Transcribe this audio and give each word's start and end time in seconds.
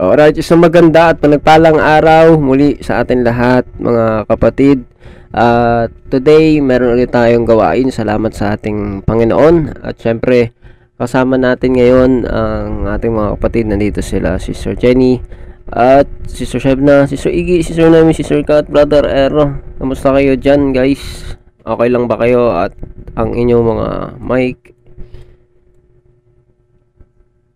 Alright, 0.00 0.32
isang 0.40 0.64
maganda 0.64 1.12
at 1.12 1.20
panagpalang 1.20 1.76
araw 1.76 2.40
muli 2.40 2.80
sa 2.80 3.04
atin 3.04 3.20
lahat 3.20 3.68
mga 3.76 4.24
kapatid. 4.32 4.88
At 5.28 5.92
today, 6.08 6.56
meron 6.64 6.96
ulit 6.96 7.12
tayong 7.12 7.44
gawain. 7.44 7.92
Salamat 7.92 8.32
sa 8.32 8.56
ating 8.56 9.04
Panginoon. 9.04 9.84
At 9.84 10.00
syempre, 10.00 10.56
kasama 10.96 11.36
natin 11.36 11.76
ngayon 11.76 12.24
ang 12.24 12.88
ating 12.88 13.12
mga 13.12 13.36
kapatid. 13.36 13.68
Nandito 13.68 14.00
sila, 14.00 14.40
Sister 14.40 14.72
Jenny, 14.72 15.20
at 15.68 16.08
Sister 16.24 16.56
Shebna, 16.56 17.04
Sister 17.04 17.28
Iggy, 17.28 17.60
Sister 17.60 17.92
Nami, 17.92 18.16
Sister 18.16 18.40
Kat, 18.40 18.72
Brother 18.72 19.04
Ero. 19.04 19.60
Kamusta 19.76 20.16
kayo 20.16 20.32
dyan, 20.32 20.72
guys? 20.72 21.36
Okay 21.60 21.92
lang 21.92 22.08
ba 22.08 22.16
kayo? 22.16 22.56
At 22.56 22.72
ang 23.20 23.36
inyong 23.36 23.64
mga 23.68 23.88
mic? 24.16 24.72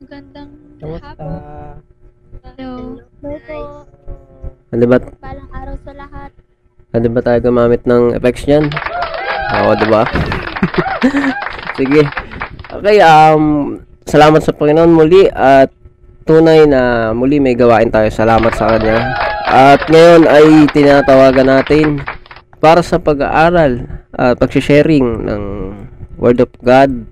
Magandang 0.05 0.53
hapon. 1.01 1.94
Hello. 2.43 2.99
Hello. 3.23 3.87
Ano 4.75 4.85
ba, 4.91 4.99
Palang 5.23 5.51
araw 5.55 5.77
sa 5.87 5.93
lahat. 5.95 6.31
ano 6.91 7.07
ba 7.07 7.21
tayo 7.23 7.39
gumamit 7.41 7.87
ng 7.87 8.19
effects 8.19 8.43
dyan? 8.43 8.67
Oo, 9.55 9.71
diba? 9.79 10.03
Sige. 11.79 12.03
Okay, 12.75 12.99
um, 12.99 13.79
salamat 14.03 14.43
sa 14.43 14.51
Panginoon 14.51 14.91
muli 14.91 15.31
at 15.31 15.71
tunay 16.27 16.67
na 16.67 17.15
muli 17.15 17.39
may 17.39 17.55
gawain 17.55 17.87
tayo. 17.87 18.11
Salamat 18.11 18.51
sa 18.59 18.75
Kanya. 18.75 19.15
At 19.47 19.87
ngayon 19.87 20.27
ay 20.27 20.47
tinatawagan 20.75 21.47
natin 21.47 22.03
para 22.59 22.83
sa 22.83 22.99
pag-aaral 22.99 23.87
at 24.11 24.35
pag-sharing 24.43 25.23
ng 25.23 25.43
Word 26.19 26.43
of 26.43 26.51
God. 26.59 27.07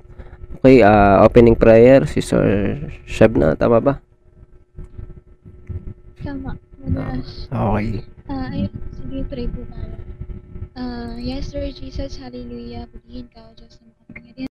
Okay, 0.59 0.83
ah, 0.83 1.23
opening 1.23 1.55
prayer, 1.55 2.07
Sister 2.07 2.43
Shebna, 3.07 3.55
tama 3.55 3.79
ba? 3.79 3.95
Tama. 6.23 6.55
Madalas. 6.79 7.51
Okay. 7.51 8.07
Ah, 8.31 8.47
ayun. 8.55 8.71
Sige, 8.95 9.19
pray 9.27 9.51
po 9.51 9.67
tayo. 9.67 9.99
Ah, 10.79 11.19
yes, 11.19 11.51
Lord 11.51 11.75
Jesus, 11.75 12.15
hallelujah. 12.15 12.87
Purihin 12.87 13.27
ka, 13.27 13.43
Diyos 13.59 13.83
ng 13.83 13.91
kapangyarihan. 14.07 14.52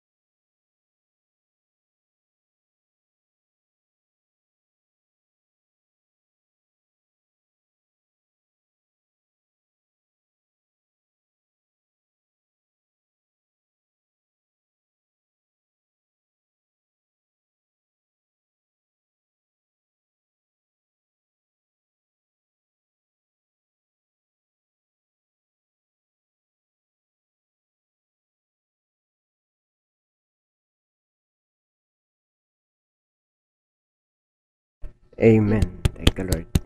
Amen. 35.23 35.63
Thank 35.95 36.17
you, 36.17 36.25
Lord. 36.25 36.62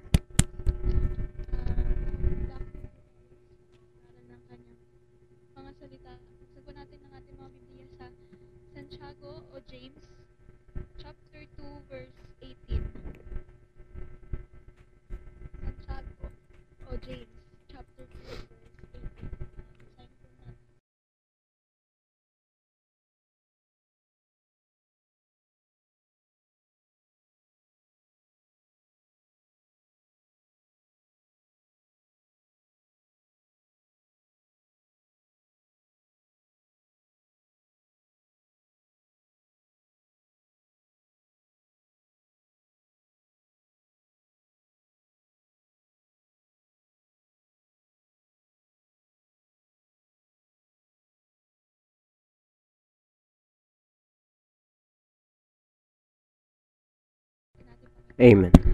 Amen. 58.19 58.66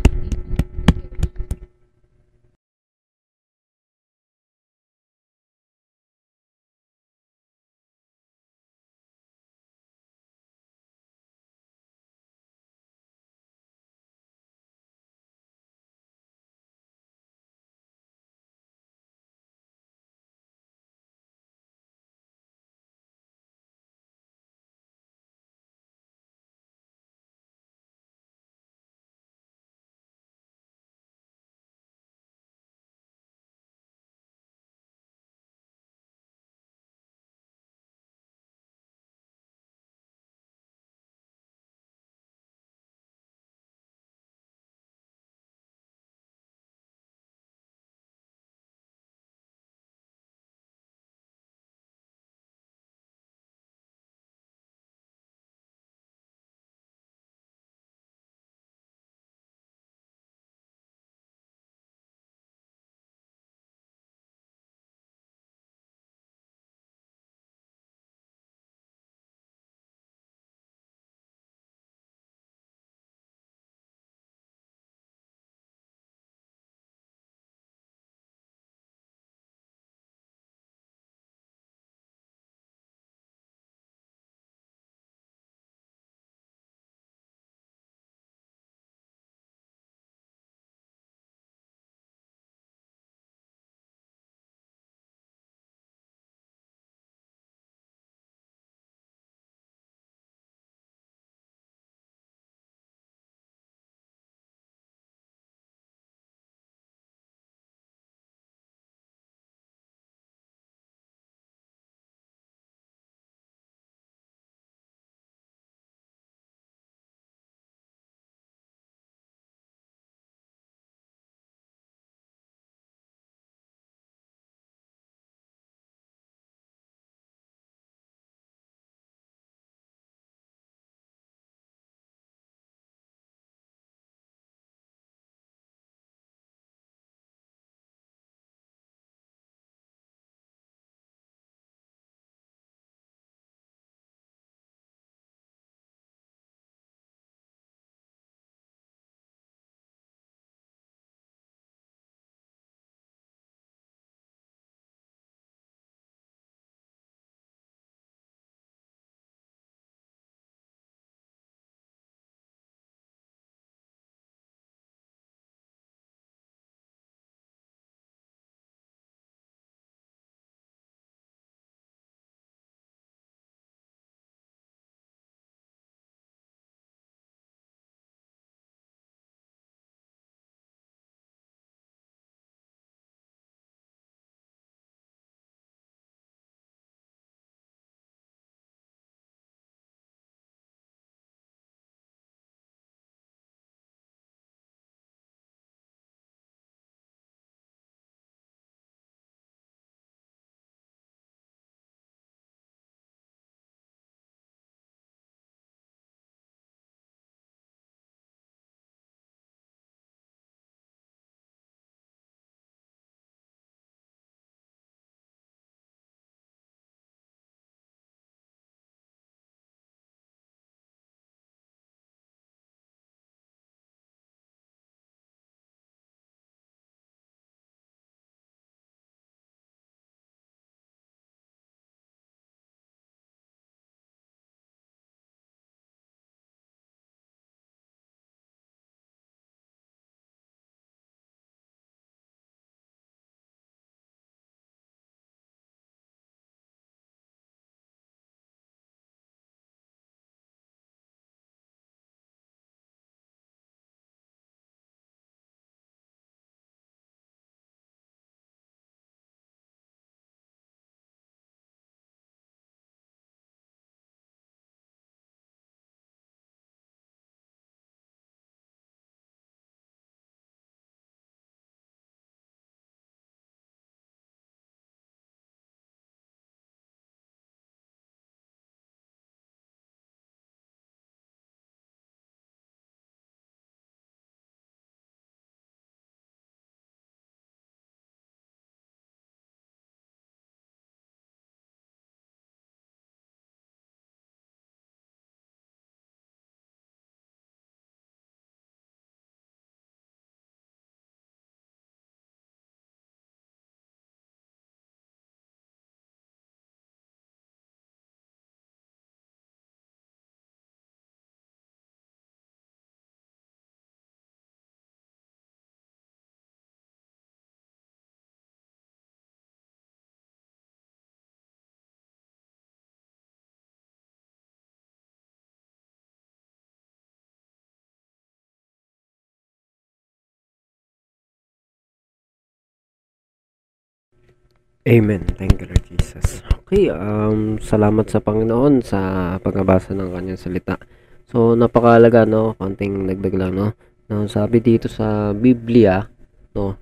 Amen. 334.83 335.23
Thank 335.39 335.63
you, 335.63 335.71
Lord 335.71 335.85
Jesus. 335.87 336.43
Okay, 336.67 336.91
um, 336.91 337.55
salamat 337.55 338.03
sa 338.11 338.19
Panginoon 338.19 338.83
sa 338.83 338.99
pagbabasa 339.39 339.95
ng 339.95 340.11
kanyang 340.11 340.35
salita. 340.35 340.75
So, 341.23 341.55
napakalaga, 341.55 342.27
no? 342.27 342.51
Konting 342.59 343.07
dagdag 343.07 343.31
lang, 343.31 343.55
no? 343.55 343.67
no? 344.11 344.27
Sabi 344.27 344.59
dito 344.59 344.91
sa 344.91 345.31
Biblia, 345.31 346.03
no? 346.51 346.75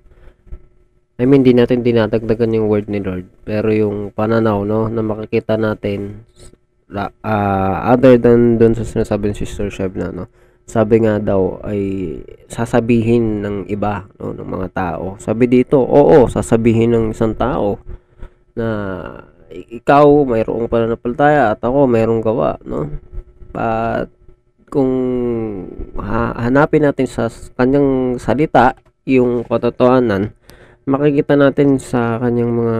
I 1.14 1.30
mean, 1.30 1.46
di 1.46 1.54
natin 1.54 1.86
dinadagdagan 1.86 2.58
yung 2.58 2.66
word 2.66 2.90
ni 2.90 2.98
Lord. 2.98 3.30
Pero 3.46 3.70
yung 3.70 4.10
pananaw, 4.10 4.66
no? 4.66 4.90
Na 4.90 5.06
makikita 5.06 5.54
natin, 5.54 6.26
ah, 6.90 7.86
other 7.86 8.18
than 8.18 8.58
dun 8.58 8.74
sa 8.74 8.82
sinasabi 8.82 9.30
ni 9.30 9.38
Sister 9.38 9.70
Sheb 9.70 9.94
na, 9.94 10.10
no? 10.10 10.26
Sabi 10.66 11.06
nga 11.06 11.22
daw 11.22 11.62
ay 11.62 12.18
sasabihin 12.50 13.46
ng 13.46 13.56
iba, 13.70 14.10
no? 14.18 14.34
Ng 14.34 14.50
mga 14.58 14.68
tao. 14.74 15.14
Sabi 15.22 15.46
dito, 15.46 15.78
oo, 15.78 16.26
sasabihin 16.26 16.98
ng 16.98 17.06
isang 17.14 17.38
tao 17.38 17.78
na 18.56 18.68
ikaw 19.52 20.24
mayroong 20.24 20.68
pananampalataya 20.68 21.52
at 21.52 21.60
ako 21.60 21.84
mayroong 21.84 22.24
gawa, 22.24 22.56
no? 22.64 22.88
At 23.52 24.08
kung 24.72 24.92
ha- 26.00 26.36
hanapin 26.40 26.88
natin 26.88 27.04
sa 27.04 27.28
kanyang 27.28 28.16
salita 28.16 28.72
yung 29.04 29.44
katotohanan, 29.44 30.32
makikita 30.88 31.36
natin 31.36 31.76
sa 31.76 32.16
kanyang 32.16 32.52
mga 32.56 32.78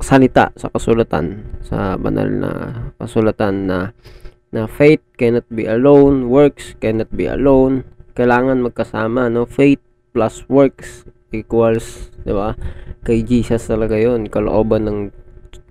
salita 0.00 0.48
sa 0.56 0.72
kasulatan, 0.72 1.44
sa 1.60 2.00
banal 2.00 2.28
na 2.32 2.50
kasulatan 2.96 3.68
na 3.68 3.78
na 4.50 4.66
faith 4.66 5.04
cannot 5.14 5.46
be 5.52 5.68
alone, 5.68 6.26
works 6.26 6.74
cannot 6.82 7.12
be 7.14 7.28
alone. 7.30 7.86
Kailangan 8.18 8.64
magkasama, 8.64 9.30
no? 9.30 9.46
Faith 9.46 9.78
plus 10.10 10.42
works 10.50 11.06
equals, 11.32 12.10
'di 12.22 12.32
ba? 12.34 12.54
Kay 13.02 13.24
Jesus 13.24 13.66
talaga 13.66 13.96
'yon, 13.96 14.28
kalooban 14.28 14.86
ng 14.86 14.98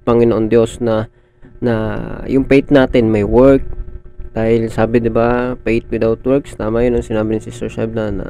Panginoon 0.03 0.47
Diyos 0.49 0.81
na 0.81 1.11
na 1.59 1.75
yung 2.25 2.47
faith 2.47 2.71
natin 2.71 3.11
may 3.11 3.23
work. 3.27 3.63
Dahil 4.33 4.71
sabi 4.71 5.03
'di 5.03 5.11
ba 5.11 5.57
faith 5.61 5.89
without 5.89 6.21
works 6.23 6.55
tama 6.55 6.85
yun 6.85 6.95
ang 6.95 7.05
sinabi 7.05 7.37
ni 7.37 7.41
Sister 7.43 7.67
Sheb 7.67 7.97
na, 7.97 8.13
na 8.13 8.27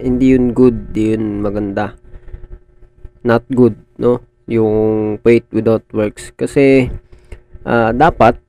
hindi 0.00 0.34
yun 0.34 0.56
good 0.56 0.90
di 0.90 1.14
yun 1.14 1.44
maganda. 1.44 1.94
Not 3.22 3.46
good 3.52 3.76
no? 4.00 4.24
Yung 4.50 5.16
faith 5.24 5.48
without 5.52 5.84
works. 5.92 6.32
Kasi 6.36 6.90
ah, 7.64 7.92
dapat 7.92 8.40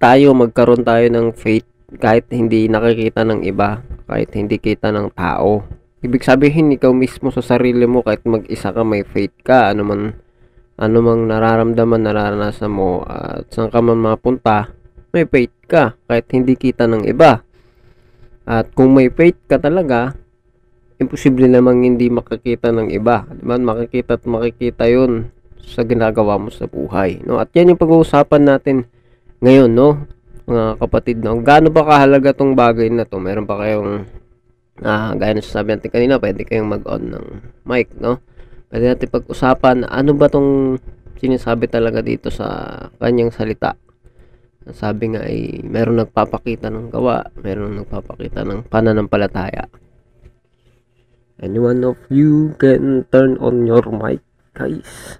tayo 0.00 0.32
magkaroon 0.32 0.80
tayo 0.80 1.06
ng 1.12 1.36
faith 1.36 1.68
kahit 2.00 2.30
hindi 2.32 2.70
nakikita 2.70 3.26
ng 3.26 3.42
iba 3.44 3.82
kahit 4.06 4.30
hindi 4.38 4.56
kita 4.62 4.94
ng 4.94 5.10
tao 5.10 5.79
ibig 6.00 6.24
sabihin 6.24 6.72
ikaw 6.74 6.92
mismo 6.92 7.28
sa 7.32 7.44
sarili 7.44 7.84
mo 7.84 8.00
kahit 8.00 8.24
mag-isa 8.24 8.72
ka 8.72 8.82
may 8.84 9.04
faith 9.04 9.36
ka 9.44 9.72
ano 9.72 9.82
man 9.84 10.00
ano 10.80 10.96
mang 11.04 11.28
nararamdaman 11.28 12.00
nararanasan 12.00 12.72
mo 12.72 13.04
at 13.04 13.48
saan 13.52 13.68
ka 13.68 13.84
man 13.84 14.00
mapunta 14.00 14.80
may 15.10 15.26
faith 15.26 15.54
ka 15.66 15.98
kahit 16.06 16.26
hindi 16.30 16.54
kita 16.54 16.86
ng 16.86 17.02
iba. 17.10 17.42
At 18.46 18.70
kung 18.74 18.94
may 18.94 19.10
faith 19.10 19.38
ka 19.50 19.58
talaga 19.58 20.14
imposible 21.02 21.50
namang 21.50 21.82
hindi 21.82 22.06
makakita 22.06 22.70
ng 22.70 22.94
iba. 22.94 23.26
Di 23.30 23.42
makikita 23.42 24.18
at 24.18 24.24
makikita 24.26 24.86
yon 24.86 25.34
sa 25.60 25.82
ginagawa 25.82 26.38
mo 26.38 26.50
sa 26.50 26.70
buhay 26.70 27.22
no? 27.26 27.42
At 27.42 27.50
yan 27.54 27.74
yung 27.74 27.80
pag-uusapan 27.80 28.42
natin 28.42 28.76
ngayon 29.42 29.70
no? 29.70 30.06
Mga 30.46 30.78
kapatid 30.78 31.16
no? 31.22 31.42
Gaano 31.42 31.74
ba 31.74 31.86
kahalaga 31.86 32.30
tong 32.30 32.54
bagay 32.54 32.90
na 32.90 33.02
to? 33.02 33.18
Meron 33.18 33.50
pa 33.50 33.58
kayong 33.58 34.06
ah 34.80 35.12
gaya 35.12 35.36
na 35.36 35.44
sabi 35.44 35.76
natin 35.76 35.92
kanina 35.92 36.16
pwede 36.16 36.48
kayong 36.48 36.72
mag-on 36.72 37.12
ng 37.12 37.26
mic 37.68 37.92
no? 38.00 38.18
Pwede 38.72 38.90
natin 38.90 39.12
pag-usapan 39.12 39.84
ano 39.84 40.10
ba 40.16 40.32
tong 40.32 40.80
sinasabi 41.20 41.68
talaga 41.68 42.00
dito 42.00 42.32
sa 42.32 42.48
kanyang 42.96 43.34
salita? 43.34 43.76
Sabi 44.70 45.12
nga 45.12 45.24
ay 45.24 45.64
meron 45.64 46.00
nagpapakita 46.00 46.72
ng 46.72 46.88
gawa 46.88 47.28
meron 47.40 47.80
nagpapakita 47.80 48.44
ng 48.44 48.68
pananampalataya. 48.68 49.68
Anyone 51.40 51.84
of 51.84 52.00
you 52.12 52.56
can 52.56 53.08
turn 53.08 53.36
on 53.40 53.64
your 53.68 53.84
mic 53.88 54.20
guys 54.56 55.19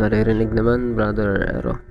naririnig 0.00 0.48
naman 0.56 0.96
brother 0.96 1.44
Ero 1.60 1.89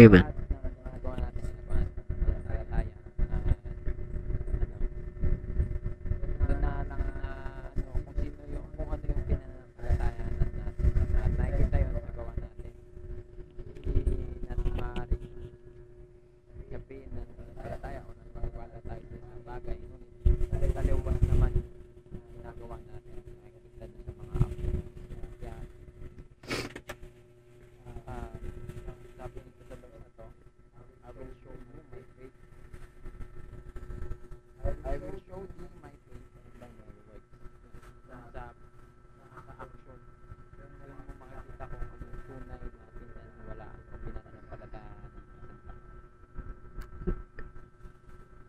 Amen. 0.00 0.39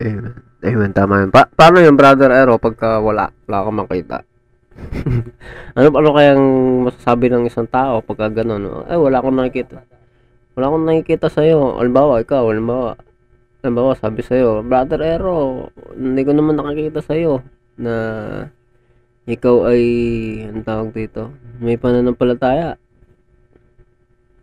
Amen. 0.02 0.34
Amen, 0.66 0.92
tama 0.94 1.22
yun. 1.22 1.30
Pa- 1.30 1.50
paano 1.54 1.78
yung 1.78 1.94
brother 1.94 2.34
Ero 2.34 2.58
pagka 2.58 2.98
wala, 2.98 3.30
wala 3.46 3.66
kang 3.66 3.80
makita? 3.86 4.18
ano 5.78 5.88
ano 5.94 6.10
kayang 6.18 6.46
masasabi 6.90 7.30
ng 7.30 7.46
isang 7.46 7.70
tao 7.70 8.02
pagka 8.02 8.34
ganun? 8.34 8.86
Ay, 8.90 8.98
wala 8.98 9.22
akong 9.22 9.38
nakikita. 9.38 9.86
Wala 10.58 10.66
akong 10.74 10.86
nakikita 10.90 11.28
sa'yo. 11.30 11.78
Halimbawa, 11.78 12.18
ikaw, 12.18 12.50
halimbawa, 12.50 12.98
halimbawa, 13.62 13.94
sabi 13.94 14.26
sa'yo, 14.26 14.66
Brother 14.66 15.02
Ero, 15.06 15.70
hindi 15.94 16.22
ko 16.26 16.32
naman 16.34 16.58
nakikita 16.58 17.06
sa'yo 17.06 17.46
na 17.78 17.94
ikaw 19.30 19.70
ay, 19.70 19.84
ang 20.50 20.66
tawag 20.66 20.98
dito, 20.98 21.30
may 21.62 21.78
pananampalataya. 21.78 22.74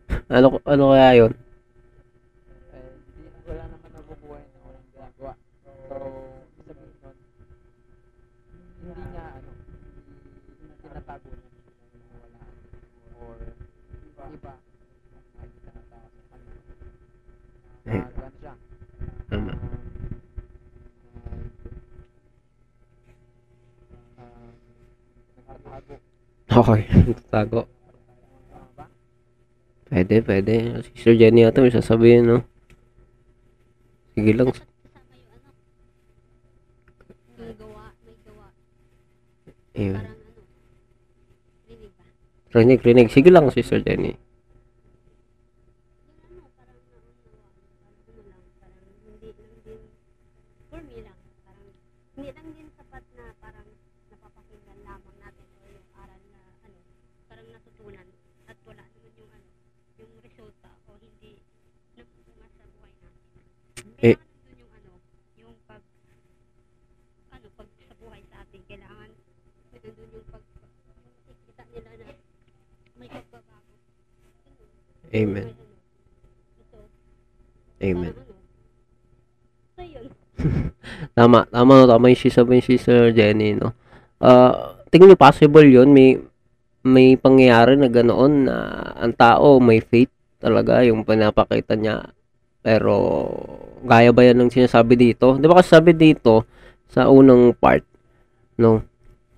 ano, 0.34 0.62
ano 0.62 0.84
kaya 0.94 1.10
yun? 1.26 1.32
Okay, 26.58 26.90
tago. 27.30 27.70
Tama 28.50 28.66
ba? 28.74 28.90
Pwede, 29.86 30.18
pwede. 30.26 30.82
Sister 30.90 31.14
Jenny 31.14 31.46
ata 31.46 31.62
may 31.62 31.70
sasabihin, 31.70 32.26
no? 32.26 32.42
Sige 34.18 34.34
lang. 34.34 34.50
Ano. 34.50 34.66
Ayun. 39.78 40.02
Ano, 40.02 40.10
rinig? 41.70 41.94
Rinig, 42.50 42.80
rinig. 42.82 43.08
Sige 43.14 43.30
lang, 43.30 43.46
Sister 43.54 43.78
Jenny. 43.78 44.18
Amen. 77.78 78.14
Sa'yo. 79.78 80.00
Tama, 81.18 81.46
tama, 81.50 81.72
no, 81.82 81.86
tama 81.86 82.10
yung 82.10 82.30
sabi 82.30 82.58
ni 82.58 82.62
Sister 82.62 83.10
Jenny, 83.10 83.58
no? 83.58 83.74
Ah, 84.22 84.78
tingin 84.90 85.10
niyo 85.10 85.18
possible 85.18 85.66
yun? 85.66 85.90
May, 85.90 86.18
may 86.86 87.18
pangyayari 87.18 87.74
na 87.74 87.90
ganoon 87.90 88.46
na 88.46 88.56
ang 88.98 89.14
tao 89.14 89.58
may 89.58 89.82
faith 89.82 90.10
talaga 90.38 90.82
yung 90.86 91.02
pinapakita 91.02 91.74
niya. 91.74 92.14
Pero, 92.62 92.94
gaya 93.82 94.10
ba 94.14 94.26
yan 94.26 94.42
ng 94.42 94.54
sinasabi 94.54 94.94
dito? 94.94 95.38
Di 95.38 95.46
ba 95.46 95.58
kasi 95.58 95.74
sabi 95.74 95.94
dito, 95.94 96.46
sa 96.88 97.10
unang 97.10 97.52
part, 97.54 97.84
no? 98.56 98.82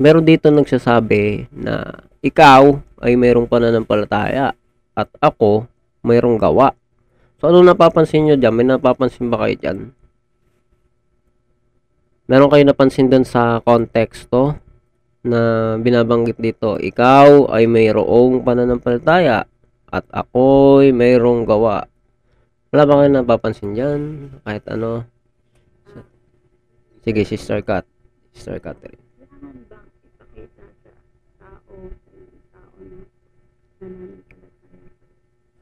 Meron 0.01 0.25
dito 0.25 0.49
nagsasabi 0.49 1.51
na 1.53 2.05
ikaw 2.25 2.79
ay 3.05 3.17
mayroong 3.17 3.49
pananampalataya 3.49 4.57
at 5.01 5.11
ako 5.25 5.65
mayroong 6.05 6.37
gawa. 6.37 6.77
So, 7.41 7.49
ano 7.49 7.65
napapansin 7.65 8.29
nyo 8.29 8.37
dyan? 8.37 8.53
May 8.53 8.69
napapansin 8.69 9.33
ba 9.33 9.49
kayo 9.49 9.57
dyan? 9.57 9.79
Meron 12.29 12.53
kayo 12.53 12.63
napansin 12.69 13.09
doon 13.09 13.25
sa 13.25 13.59
konteksto 13.65 14.55
na 15.27 15.75
binabanggit 15.77 16.39
dito, 16.41 16.81
ikaw 16.81 17.51
ay 17.53 17.69
mayroong 17.69 18.41
pananampalataya 18.41 19.45
at 19.91 20.05
ako'y 20.09 20.95
mayroong 20.95 21.45
gawa. 21.45 21.85
Wala 22.71 22.83
ba 22.87 23.03
kayo 23.03 23.11
napapansin 23.11 23.75
dyan? 23.75 24.31
Kahit 24.47 24.65
ano? 24.71 25.05
Sige, 27.03 27.27
Sister 27.27 27.65
Kat. 27.67 27.83
Sister 28.31 28.63
Catherine. 28.63 29.03
Kailangan 29.19 29.57
bang 29.67 29.89
ipakita 30.07 30.65
sa 30.79 30.93
tao, 31.41 31.75
sa 31.99 32.39
tao 32.55 32.79
na 32.79 33.03
nananampalataya? 33.83 34.30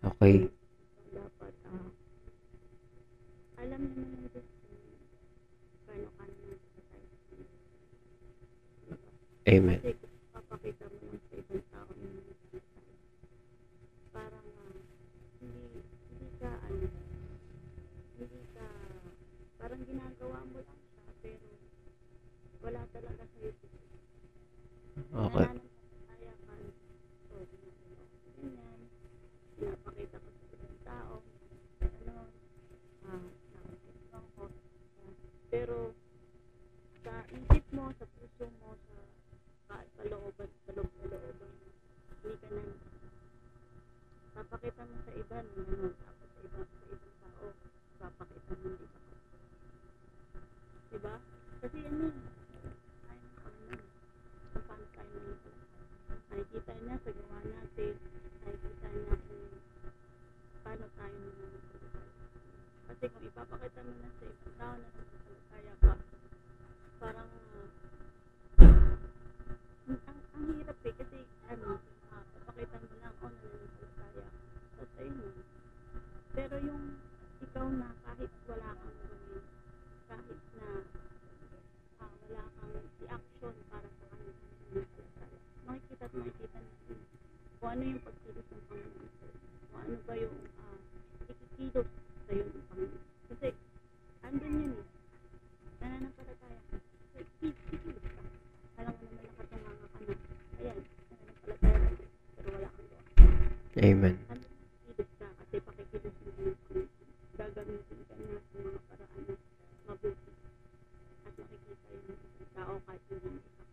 Okay. 0.09 0.49
Dapat, 1.12 1.55
ah, 1.69 1.88
alam 3.61 3.81
naman 3.83 4.09
ng 4.09 4.27
Diyos 4.33 4.49
kung 4.65 4.81
paano 5.85 6.09
ka 6.17 6.23
nananampalataya. 6.25 7.12
Amen. 9.49 9.79
Kasi 9.85 9.93
kung 10.00 10.17
papakita 10.33 10.85
mo 10.88 10.97
lang 11.05 11.21
sa 11.29 11.35
ibang 11.37 11.65
tao 11.69 11.88
na 11.93 12.07
nananampalataya, 12.09 12.95
parang 14.15 14.47
ah, 14.49 14.77
hindi, 15.45 15.65
hindi 16.09 16.29
ka, 16.41 16.50
ano, 16.57 16.88
hindi 18.17 18.41
ka, 18.57 18.67
parang 19.61 19.83
ginagawa 19.85 20.38
mo 20.49 20.59
lang 20.65 20.81
siya, 20.88 21.12
pero 21.21 21.49
wala 22.65 22.81
talaga 22.97 23.23
sa'yo. 23.37 23.53
Okay. 25.09 25.45
Nananampalataya 25.45 26.33
ka, 26.49 26.55
so, 27.29 27.35
ginagawa 27.45 28.03
ko 28.09 28.17
ganyan, 28.38 28.81
pinapakita 29.59 30.17
ko 30.19 30.29
sa 30.31 30.45
ibang 30.55 30.79
tao, 30.87 31.15
ano, 31.83 32.17
ah, 33.09 33.26
nakikita 33.55 34.19
ko, 34.35 34.43
ah, 34.47 35.15
pero, 35.50 35.76
sa 37.03 37.15
isip 37.31 37.65
mo, 37.75 37.85
sa 37.99 38.05
puso 38.15 38.47
mo, 38.59 38.71
sa 38.75 38.99
ka- 39.71 39.91
kalooban, 39.99 40.50
kaloob-kalooban, 40.67 41.53
hindi 42.23 42.35
ka 42.39 42.49
na, 42.55 42.62
papakita 44.35 44.83
mo 44.83 44.97
sa 45.03 45.12
iba, 45.15 45.37
na 45.43 45.61
gano'n, 45.67 45.95
tapos 45.99 46.29
sa 46.31 46.39
ibang, 46.43 46.67
sa 46.67 46.85
ibang 46.91 47.15
tao, 47.19 47.47
papakita 47.99 48.53
mo 48.55 48.67
hindi 48.67 48.87
ka. 48.87 48.99
Diba? 50.89 51.15
Kasi 51.59 51.79
ano, 51.83 52.07
tayo 53.03 53.19
na 53.19 53.31
ano, 53.43 53.75
kung 54.49 54.65
paano 54.65 54.87
tayo 54.95 55.09
nananampalataya. 55.11 55.67
Nakikita 56.29 56.73
niya 56.79 56.97
sa 57.03 57.11
gawa 57.12 57.39
natin, 57.45 57.93
nakikita 58.41 58.89
niya 58.89 59.15
kung 59.26 59.45
paano 60.62 60.85
tayo 60.97 61.17
nananampalataya. 61.19 63.27
Ipapakita 63.38 63.87
mo 63.87 63.92
na 64.02 64.11
sa 64.18 64.26
ibang 64.26 64.54
tao 64.58 64.75
na 64.75 64.89
nananampalataya 64.91 65.75
ka, 65.78 65.93
parang 66.99 67.30
ah, 68.58 68.99
ang, 69.86 70.19
ang 70.34 70.45
hirap 70.58 70.78
eh 70.82 70.95
kasi 70.99 71.19
ano, 71.47 71.78
ah, 72.10 72.23
papakita 72.34 72.82
mo 72.82 72.95
lang, 72.99 73.15
oh, 73.23 73.30
nananampalataya. 73.30 74.26
Tapos 74.75 74.91
ayun 74.99 75.19
na. 75.23 75.30
Pero 76.34 76.54
yung 76.67 76.84
ikaw 77.39 77.67
na 77.78 77.89
kahit 78.02 78.32
wala 78.50 78.69
kang 78.75 78.97
gawin, 79.06 79.45
kahit 80.10 80.41
na 80.58 80.69
ah, 82.02 82.10
wala 82.10 82.43
kang 82.43 82.75
i-action 83.06 83.54
para 83.71 83.86
sa 83.86 84.04
nananampalataya, 84.19 85.39
makikita 85.63 86.04
at 86.10 86.13
makikita 86.19 86.58
natin 86.58 86.99
kung 87.63 87.71
ano 87.71 87.82
yung 87.86 88.02
pagkilos 88.02 88.49
ng 88.50 88.65
Panginoon. 88.67 89.10
Kung 89.71 89.78
ano 89.78 89.95
ba 90.02 90.15
yung 90.19 90.36
ah, 90.58 90.78
ikikilos 91.30 91.86
sa'yo 92.26 92.43
ng 92.43 92.67
Panginoon. 92.67 93.06
Kasi, 93.28 93.52
andun 94.25 94.56
yun 94.56 94.73
eh. 94.73 94.86
Nananampalataya 95.84 96.58
ka. 96.73 96.76
So, 97.13 97.21
ki- 97.45 97.60
kikilos 97.69 98.00
ka. 98.08 98.25
Alam 98.80 98.93
mo 98.97 99.04
naman 99.04 99.25
nakatunganga 99.28 99.86
ka 99.93 99.99
na. 100.00 100.15
Ayan, 100.58 100.78
nananampalataya 100.80 101.78
ka. 101.93 102.06
Pero 102.08 102.49
wala 102.56 102.69
kang 102.73 102.89
gawa. 102.89 103.04
Amen. 103.84 104.15
Ano 104.32 104.43
kikilos 104.49 105.10
ka 105.21 105.28
kasi 105.45 105.56
pakikilos 105.60 106.17
mo 106.25 106.30
ng 106.41 106.56
Panginoon. 106.56 106.89
Gagamitin 107.36 108.00
ka 108.08 108.15
niya 108.17 108.41
sa 108.41 108.56
mga 108.65 108.80
paraan 108.89 109.23
na 109.28 109.34
mabuti. 109.84 110.30
At 111.28 111.32
makikita 111.36 111.89
yung 111.93 112.17
isang 112.17 112.50
tao 112.56 112.75
kahit 112.89 113.02
hindi 113.13 113.28
mo 113.28 113.41
ka. 113.45 113.65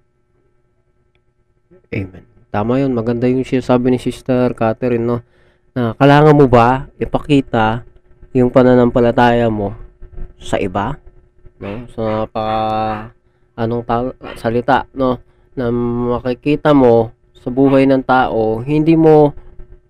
Amen. 1.96 2.28
Tama 2.52 2.84
yun. 2.84 2.92
Maganda 2.92 3.24
yung 3.32 3.48
sinasabi 3.48 3.96
ni 3.96 4.00
Sister 4.00 4.52
Catherine, 4.52 5.08
no? 5.08 5.24
Na 5.72 5.96
kailangan 5.96 6.36
mo 6.36 6.46
ba 6.52 6.92
ipakita 7.00 7.88
yung 8.36 8.52
pananampalataya 8.52 9.48
mo 9.48 9.72
sa 10.36 10.60
iba? 10.60 11.00
No? 11.56 11.88
Sa 11.96 12.28
napaka 12.28 13.16
anong 13.56 13.84
ta- 13.88 14.16
salita, 14.36 14.84
no? 14.92 15.24
Na 15.56 15.72
makikita 16.20 16.76
mo 16.76 17.16
sa 17.32 17.48
buhay 17.48 17.88
ng 17.88 18.04
tao, 18.04 18.60
hindi 18.60 19.00
mo 19.00 19.32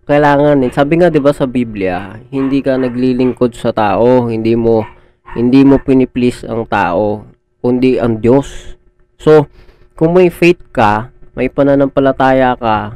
kailangan 0.05 0.61
eh. 0.61 0.69
Sabi 0.69 1.01
nga 1.01 1.09
'di 1.09 1.17
ba 1.17 1.33
sa 1.33 1.49
Biblia, 1.49 2.21
hindi 2.29 2.61
ka 2.61 2.77
naglilingkod 2.77 3.57
sa 3.57 3.73
tao, 3.73 4.29
hindi 4.29 4.53
mo 4.53 4.85
hindi 5.33 5.65
mo 5.65 5.81
piniplease 5.81 6.45
ang 6.45 6.69
tao, 6.69 7.25
kundi 7.65 7.97
ang 7.97 8.21
Diyos. 8.21 8.77
So, 9.17 9.49
kung 9.97 10.13
may 10.13 10.29
faith 10.29 10.61
ka, 10.69 11.14
may 11.35 11.51
pananampalataya 11.51 12.55
ka, 12.55 12.95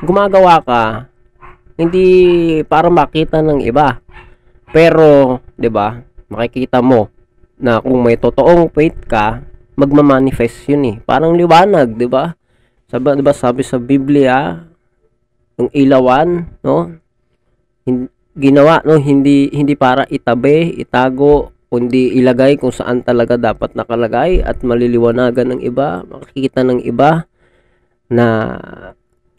gumagawa 0.00 0.58
ka, 0.64 0.82
hindi 1.76 2.06
para 2.64 2.88
makita 2.88 3.44
ng 3.44 3.60
iba. 3.60 4.00
Pero, 4.72 5.40
'di 5.60 5.68
ba? 5.68 6.00
Makikita 6.32 6.80
mo 6.80 7.12
na 7.60 7.78
kung 7.84 8.00
may 8.00 8.16
totoong 8.16 8.72
faith 8.72 9.04
ka, 9.04 9.44
magma-manifest 9.76 10.64
'yun 10.72 10.82
eh. 10.88 10.96
Parang 11.04 11.36
liwanag, 11.36 11.92
'di 11.92 12.08
ba? 12.08 12.32
Sabi, 12.88 13.20
'di 13.20 13.24
ba 13.24 13.36
sabi 13.36 13.60
sa 13.60 13.76
Biblia, 13.76 14.64
yung 15.60 15.68
ilawan, 15.76 16.48
no? 16.64 16.88
Hin- 17.84 18.10
ginawa 18.32 18.80
no 18.88 18.96
hindi 18.96 19.52
hindi 19.52 19.76
para 19.76 20.08
itabi, 20.08 20.80
itago, 20.80 21.52
kundi 21.68 22.16
ilagay 22.16 22.56
kung 22.56 22.72
saan 22.72 23.04
talaga 23.04 23.36
dapat 23.36 23.76
nakalagay 23.76 24.40
at 24.40 24.64
maliliwanagan 24.64 25.56
ng 25.56 25.60
iba, 25.60 26.00
makikita 26.08 26.64
ng 26.64 26.80
iba 26.80 27.28
na 28.12 28.26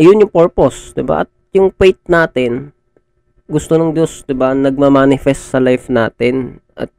iyon 0.01 0.25
yung 0.25 0.33
purpose, 0.33 0.97
'di 0.97 1.05
ba? 1.05 1.23
At 1.23 1.29
yung 1.53 1.69
faith 1.69 2.01
natin 2.09 2.73
gusto 3.45 3.77
ng 3.77 3.93
Diyos, 3.93 4.25
'di 4.25 4.33
ba, 4.33 4.57
nagma-manifest 4.57 5.53
sa 5.53 5.62
life 5.62 5.93
natin 5.93 6.57
at 6.73 6.89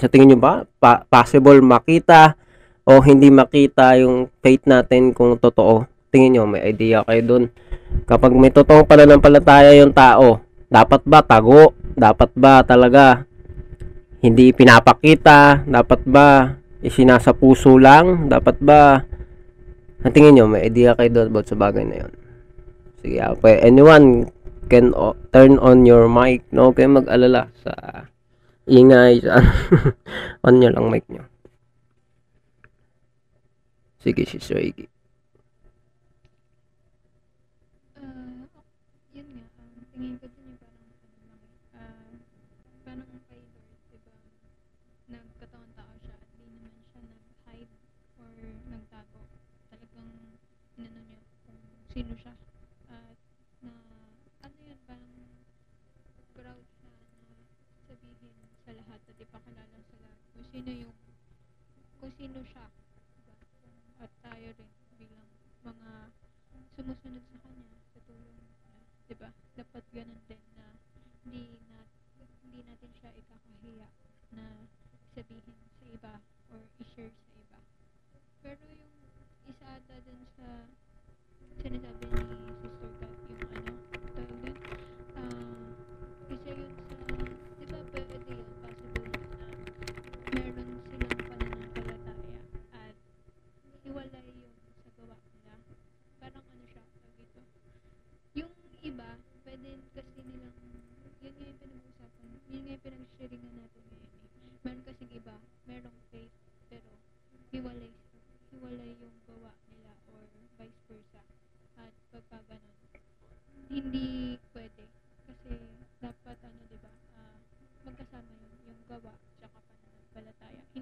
sa 0.00 0.08
tingin 0.08 0.32
niyo 0.32 0.38
ba 0.40 0.64
pa- 0.80 1.04
possible 1.04 1.60
makita 1.60 2.40
o 2.88 3.04
hindi 3.04 3.28
makita 3.28 4.00
yung 4.00 4.32
faith 4.40 4.64
natin 4.64 5.12
kung 5.12 5.36
totoo? 5.36 5.84
Tingin 6.08 6.40
niyo 6.40 6.48
may 6.48 6.64
idea 6.64 7.04
kayo 7.04 7.22
doon? 7.22 7.44
Kapag 8.08 8.32
may 8.32 8.48
totoong 8.48 8.88
pananampalataya 8.88 9.76
yung 9.76 9.92
tao, 9.92 10.40
dapat 10.72 11.04
ba 11.04 11.20
tago? 11.20 11.76
Dapat 11.92 12.30
ba 12.32 12.64
talaga 12.64 13.28
hindi 14.24 14.48
pinapakita? 14.56 15.68
Dapat 15.68 16.00
ba 16.08 16.56
isinasa 16.80 17.36
puso 17.36 17.76
lang? 17.76 18.32
Dapat 18.32 18.56
ba 18.64 19.04
ang 20.02 20.12
tingin 20.12 20.34
nyo, 20.38 20.46
may 20.50 20.66
idea 20.66 20.94
kayo 20.98 21.10
doon 21.10 21.28
about 21.30 21.46
sa 21.48 21.58
bagay 21.58 21.86
na 21.86 22.06
yun. 22.06 22.12
Sige, 23.02 23.16
ah, 23.18 23.34
pwede, 23.38 23.66
anyone 23.66 24.30
can 24.70 24.94
o- 24.94 25.18
turn 25.34 25.58
on 25.58 25.82
your 25.88 26.06
mic, 26.06 26.46
no? 26.54 26.70
Kaya 26.70 26.90
mag-alala 26.90 27.50
sa 27.62 27.72
ingay, 28.70 29.22
sa 29.22 29.42
on 30.46 30.58
nyo 30.60 30.70
lang 30.70 30.86
mic 30.92 31.06
nyo. 31.10 31.26
Sige, 34.02 34.26
Sister 34.26 34.58
Iggy. 34.58 34.91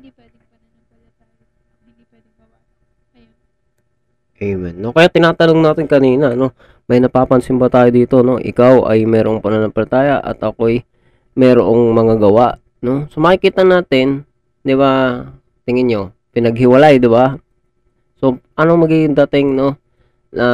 Hindi 0.00 0.16
pwedeng 0.16 0.40
pananampalataya 0.48 1.44
hindi 1.84 2.04
pwedeng 2.08 2.34
gawa 2.40 2.56
ayun 3.12 3.36
Amen. 4.40 4.74
No, 4.80 4.96
kaya 4.96 5.12
tinatanong 5.12 5.60
natin 5.60 5.84
kanina, 5.84 6.32
no, 6.32 6.56
may 6.88 7.04
napapansin 7.04 7.60
ba 7.60 7.68
tayo 7.68 7.92
dito, 7.92 8.24
no? 8.24 8.40
Ikaw 8.40 8.88
ay 8.88 9.04
merong 9.04 9.44
pananampalataya 9.44 10.16
at 10.24 10.40
ako'y 10.40 10.88
merong 11.36 11.92
mga 11.92 12.16
gawa, 12.16 12.56
no? 12.80 13.04
So 13.12 13.20
makikita 13.20 13.60
natin, 13.60 14.24
'di 14.64 14.72
ba? 14.72 15.20
Tingin 15.68 15.92
nyo, 15.92 16.02
pinaghiwalay, 16.32 16.96
'di 16.96 17.12
ba? 17.12 17.36
So 18.16 18.40
anong 18.56 18.88
magiging 18.88 19.12
dating, 19.12 19.60
no? 19.60 19.76
Na 20.32 20.48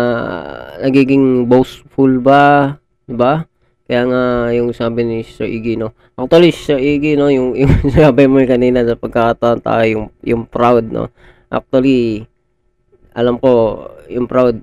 nagiging 0.82 1.46
boastful 1.46 2.18
ba, 2.18 2.74
'di 3.06 3.14
ba? 3.14 3.46
Kaya 3.86 4.02
nga 4.02 4.22
yung 4.50 4.74
sabi 4.74 5.06
ni 5.06 5.22
Sir 5.22 5.46
Iggy, 5.46 5.78
no. 5.78 5.94
Actually, 6.18 6.50
Sir 6.50 6.82
Iggy, 6.82 7.14
no, 7.14 7.30
yung, 7.30 7.54
yung 7.54 7.70
sabi 7.94 8.26
mo 8.26 8.42
kanina 8.42 8.82
sa 8.82 8.98
pagkakataon 8.98 9.62
tayo, 9.62 9.84
yung, 9.86 10.06
yung 10.26 10.42
proud, 10.46 10.90
no. 10.90 11.06
Actually, 11.46 12.26
alam 13.16 13.38
ko 13.38 13.80
yung 14.12 14.28
proud 14.28 14.60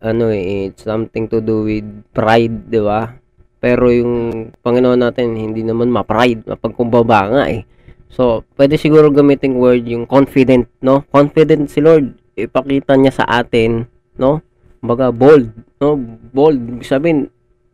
ano 0.00 0.32
eh 0.32 0.68
it's 0.68 0.84
something 0.84 1.28
to 1.28 1.40
do 1.40 1.64
with 1.64 1.86
pride, 2.12 2.68
'di 2.68 2.80
ba? 2.84 3.16
Pero 3.60 3.92
yung 3.92 4.48
Panginoon 4.64 5.00
natin 5.00 5.36
hindi 5.36 5.60
naman 5.60 5.92
ma-pride, 5.92 6.48
mapagkumbaba 6.48 7.20
nga 7.28 7.44
eh. 7.52 7.68
So, 8.10 8.42
pwede 8.56 8.80
siguro 8.80 9.12
gamitin 9.12 9.60
word 9.60 9.84
yung 9.84 10.08
confident, 10.08 10.66
no? 10.80 11.04
Confident 11.12 11.68
si 11.68 11.84
Lord, 11.84 12.16
ipakita 12.34 12.96
niya 12.96 13.12
sa 13.12 13.28
atin, 13.28 13.84
no? 14.16 14.40
Kumbaga 14.80 15.12
bold, 15.12 15.52
no? 15.76 16.00
Bold, 16.32 16.80
sabihin 16.82 17.28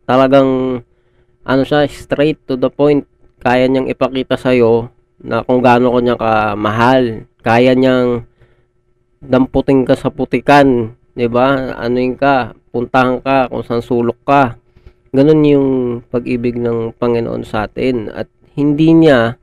talagang 0.07 0.81
ano 1.47 1.63
siya, 1.63 1.87
straight 1.87 2.43
to 2.47 2.59
the 2.59 2.71
point. 2.71 3.07
Kaya 3.39 3.71
niyang 3.71 3.87
ipakita 3.87 4.35
sa 4.35 4.51
na 5.23 5.43
kung 5.47 5.63
gaano 5.63 5.95
ko 5.95 5.99
niya 6.03 6.17
kamahal. 6.19 7.29
Kaya 7.43 7.79
niyang 7.79 8.27
damputin 9.23 9.87
ka 9.87 9.95
sa 9.95 10.11
putikan, 10.11 10.99
'di 11.15 11.27
ba? 11.31 11.77
Ano 11.79 11.97
yung 11.99 12.19
ka, 12.19 12.53
puntahan 12.75 13.23
ka 13.23 13.49
kung 13.49 13.63
saan 13.65 13.81
sulok 13.81 14.19
ka. 14.27 14.43
Ganun 15.15 15.43
yung 15.47 15.69
pag-ibig 16.13 16.61
ng 16.61 16.93
Panginoon 16.99 17.47
sa 17.47 17.65
atin 17.65 18.13
at 18.13 18.29
hindi 18.59 18.93
niya 18.93 19.41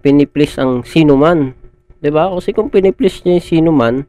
piniplis 0.00 0.56
ang 0.56 0.86
sino 0.86 1.18
man. 1.18 1.52
'Di 2.00 2.10
ba? 2.14 2.32
Kasi 2.32 2.56
kung 2.56 2.72
piniplis 2.72 3.26
niya 3.26 3.42
yung 3.42 3.48
sino 3.50 3.70
man, 3.74 4.06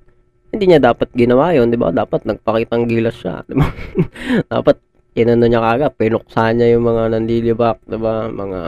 hindi 0.53 0.63
niya 0.71 0.93
dapat 0.93 1.11
ginawa 1.11 1.51
'yon, 1.51 1.67
'di 1.73 1.79
ba? 1.79 1.91
Dapat 1.91 2.23
nagpakitang 2.23 2.87
gilas 2.87 3.19
siya, 3.19 3.43
'di 3.43 3.53
ba? 3.57 3.67
dapat 4.53 4.79
inano 5.17 5.49
niya 5.49 5.59
kagad, 5.59 5.97
pinuksan 5.97 6.61
niya 6.61 6.77
yung 6.77 6.85
mga 6.85 7.03
nandilibak, 7.17 7.81
'di 7.89 7.97
ba? 7.97 8.29
Mga 8.29 8.61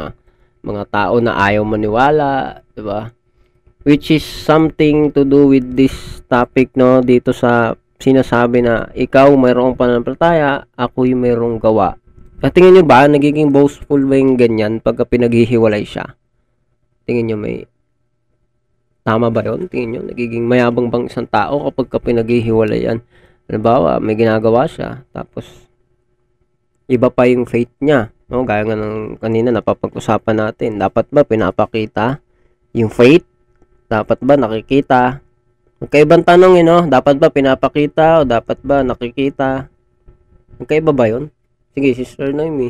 mga 0.65 0.83
tao 0.89 1.15
na 1.21 1.38
ayaw 1.38 1.63
maniwala, 1.63 2.65
'di 2.73 2.83
ba? 2.83 3.13
which 3.88 4.12
is 4.12 4.23
something 4.23 5.12
to 5.15 5.23
do 5.23 5.47
with 5.47 5.63
this 5.75 6.19
topic 6.27 6.69
no 6.75 6.99
dito 6.99 7.31
sa 7.31 7.75
sinasabi 7.99 8.63
na 8.63 8.88
ikaw 8.95 9.33
mayroong 9.35 9.75
pananampalataya, 9.75 10.63
ako'y 10.77 11.15
mayroong 11.15 11.59
gawa. 11.59 11.99
At 12.39 12.55
tingin 12.55 12.79
nyo 12.79 12.83
ba, 12.88 13.03
nagiging 13.09 13.51
boastful 13.51 13.99
ba 14.07 14.15
yung 14.15 14.39
ganyan 14.39 14.79
pagka 14.79 15.03
pinaghihiwalay 15.03 15.83
siya? 15.83 16.15
Tingin 17.03 17.27
nyo 17.27 17.38
may 17.43 17.67
tama 19.03 19.27
ba 19.27 19.43
yon 19.43 19.67
Tingin 19.67 19.89
nyo, 19.91 20.01
nagiging 20.07 20.47
mayabang 20.47 20.88
bang 20.88 21.12
isang 21.12 21.27
tao 21.27 21.67
kapag 21.67 21.91
ka 21.91 21.99
pinaghihiwalay 21.99 22.88
yan? 22.88 23.03
Halimbawa, 23.51 23.99
may 23.99 24.15
ginagawa 24.15 24.63
siya, 24.63 25.03
tapos 25.12 25.67
iba 26.89 27.13
pa 27.13 27.30
yung 27.30 27.45
faith 27.45 27.71
niya. 27.78 28.10
No? 28.25 28.41
Gaya 28.43 28.65
nga 28.65 28.75
ng 28.75 29.21
kanina 29.21 29.54
napapag-usapan 29.54 30.49
natin. 30.49 30.82
Dapat 30.82 31.13
ba 31.13 31.21
pinapakita 31.21 32.17
yung 32.73 32.89
faith 32.89 33.30
dapat 33.89 34.21
ba 34.21 34.38
nakikita? 34.38 35.17
Magkaibang 35.82 36.21
tanong 36.21 36.62
yun, 36.62 36.69
no? 36.69 36.80
Dapat 36.86 37.17
ba 37.17 37.34
pinapakita 37.34 38.21
o 38.21 38.28
dapat 38.28 38.62
ba 38.62 38.86
nakikita? 38.86 39.65
Magkaiba 40.62 40.93
ba 40.93 41.10
yun? 41.10 41.34
Sige, 41.73 41.97
Sister 41.97 42.30
Noemi. 42.30 42.69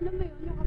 Alam 0.00 0.16
mo 0.16 0.24
yun, 0.24 0.48
yung 0.48 0.58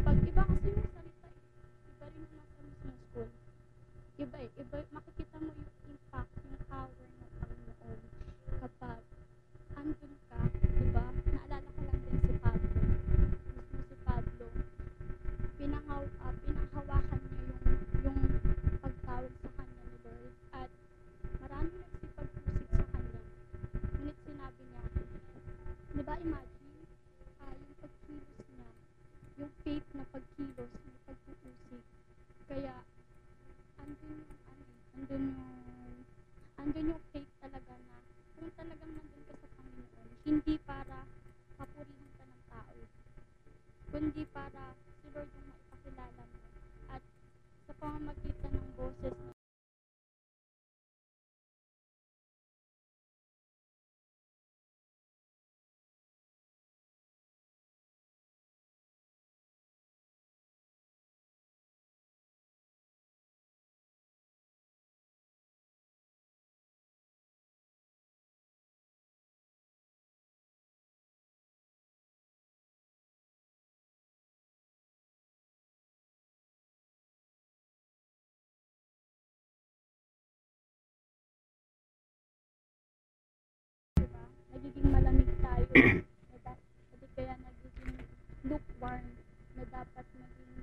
Hindi 85.73 87.07
kaya 87.17 87.33
nagiging 87.41 87.97
lukewarm 88.45 89.09
na 89.57 89.63
dapat 89.73 90.05
maging 90.13 90.53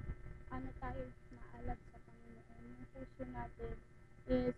ano 0.55 0.71
tayo 0.79 1.03
maalat 1.35 1.79
sa 1.91 1.99
Panginoon. 1.99 2.63
Yung 2.63 2.87
puso 2.95 3.25
natin 3.35 3.75
is 4.31 4.55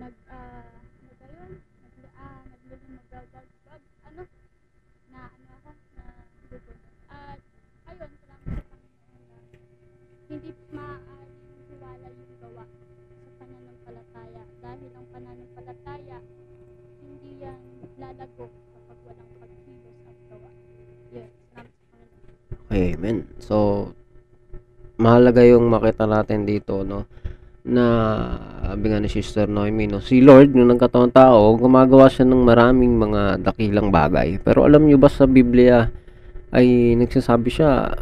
nag 0.00 0.16
ah 0.32 0.72
ano 0.72 1.12
ba 1.20 1.26
yun? 1.28 1.60
Nag 1.60 1.96
ah, 2.16 2.40
naglulumagagag 2.48 3.48
ano 4.08 4.22
na 5.12 5.20
ano 5.36 5.48
ako 5.60 5.70
na 6.00 6.04
gugulo. 6.48 6.88
At 7.12 7.40
ayun, 7.92 8.12
salamat 8.24 8.48
sa 8.48 8.64
Panginoon 8.72 9.24
na 9.28 9.38
hindi 10.32 10.50
maaaring 10.72 11.44
hiwala 11.68 12.08
yung 12.08 12.34
gawa 12.40 12.64
sa 13.20 13.30
pananampalataya 13.36 14.44
dahil 14.64 14.90
ang 14.96 15.06
pananampalataya 15.12 16.18
hindi 17.04 17.44
yan 17.44 17.60
lalago 18.00 18.48
amen. 22.72 23.24
So, 23.40 23.88
mahalaga 24.98 25.44
yung 25.46 25.70
makita 25.70 26.04
natin 26.04 26.44
dito, 26.44 26.82
no? 26.82 27.06
Na, 27.68 27.84
sabi 28.64 28.84
nga 28.88 29.00
ni 29.00 29.08
Sister 29.12 29.46
Noemi, 29.46 29.86
no? 29.86 30.00
Si 30.00 30.20
Lord, 30.24 30.56
nung 30.56 30.72
nagkataon 30.72 31.12
tao, 31.12 31.54
gumagawa 31.56 32.08
siya 32.08 32.24
ng 32.28 32.42
maraming 32.44 32.96
mga 32.96 33.44
dakilang 33.44 33.92
bagay. 33.92 34.40
Pero 34.40 34.64
alam 34.64 34.84
nyo 34.84 34.96
ba 34.96 35.08
sa 35.08 35.28
Biblia, 35.28 35.88
ay 36.52 36.96
nagsasabi 36.96 37.48
siya, 37.52 37.92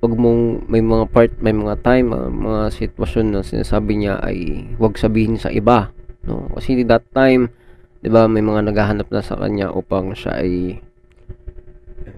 wag 0.00 0.14
mong, 0.16 0.64
may 0.72 0.80
mga 0.80 1.04
part, 1.12 1.32
may 1.44 1.52
mga 1.52 1.84
time, 1.84 2.16
mga, 2.16 2.28
mga 2.32 2.62
sitwasyon 2.72 3.26
na 3.28 3.40
sinasabi 3.44 3.92
niya 4.00 4.16
ay 4.24 4.64
wag 4.80 4.96
sabihin 4.96 5.36
sa 5.36 5.52
iba, 5.52 5.92
no? 6.24 6.48
Kasi 6.56 6.80
that 6.88 7.04
time, 7.12 7.52
'di 8.00 8.08
ba, 8.08 8.24
may 8.24 8.40
mga 8.40 8.72
naghahanap 8.72 9.08
na 9.12 9.20
sa 9.20 9.36
kanya 9.36 9.68
upang 9.68 10.16
siya 10.16 10.40
ay 10.40 10.80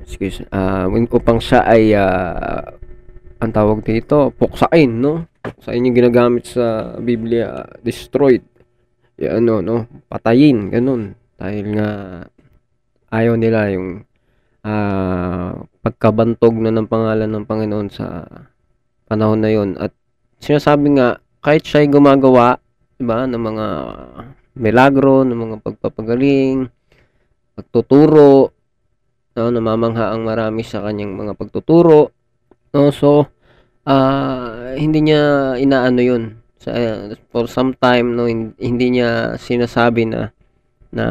excuse, 0.02 0.42
ah 0.50 0.90
upang 0.90 1.38
siya 1.38 1.62
ay 1.64 1.94
ah, 1.94 2.74
ang 3.42 3.50
tawag 3.50 3.82
dito, 3.82 4.30
puksain, 4.38 4.90
no? 5.02 5.26
Puksain 5.42 5.82
yung 5.82 5.98
ginagamit 5.98 6.46
sa 6.46 6.94
Biblia, 7.02 7.66
destroyed. 7.82 8.46
Yung 9.18 9.42
ano, 9.42 9.54
no? 9.58 9.76
Patayin, 10.06 10.70
ganun. 10.70 11.18
Dahil 11.34 11.74
nga 11.74 11.88
ayaw 13.10 13.34
nila 13.34 13.66
yung 13.74 14.06
ah, 14.62 15.58
pagkabantog 15.82 16.54
na 16.62 16.70
ng 16.70 16.86
pangalan 16.86 17.26
ng 17.26 17.44
Panginoon 17.46 17.88
sa 17.90 18.22
panahon 19.10 19.42
na 19.42 19.50
yon 19.50 19.74
at 19.76 19.92
sinasabi 20.38 20.96
nga 20.96 21.18
kahit 21.42 21.66
siya 21.66 21.82
ay 21.84 21.90
gumagawa, 21.90 22.62
'di 22.96 23.04
ba, 23.04 23.26
ng 23.26 23.42
mga 23.42 23.66
milagro, 24.54 25.26
ng 25.26 25.34
mga 25.34 25.56
pagpapagaling, 25.66 26.70
pagtuturo, 27.58 28.54
no, 29.36 29.48
namamangha 29.52 30.12
ang 30.12 30.24
marami 30.26 30.62
sa 30.64 30.84
kanyang 30.84 31.16
mga 31.16 31.32
pagtuturo. 31.36 32.12
No, 32.72 32.88
so 32.92 33.28
ah 33.82 34.72
hindi 34.78 35.10
niya 35.10 35.54
inaano 35.58 36.00
'yun. 36.00 36.22
Sa 36.62 36.70
for 37.34 37.50
some 37.50 37.74
time 37.74 38.14
no 38.14 38.30
hin- 38.30 38.54
hindi 38.60 38.98
niya 38.98 39.34
sinasabi 39.40 40.06
na 40.08 40.30
na 40.92 41.06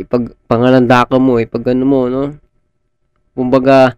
ipag 0.00 0.32
pangalandakan 0.48 1.20
mo, 1.20 1.36
ipag 1.36 1.76
ano 1.76 1.84
mo, 1.84 2.00
no? 2.08 2.40
Kumbaga 3.36 3.92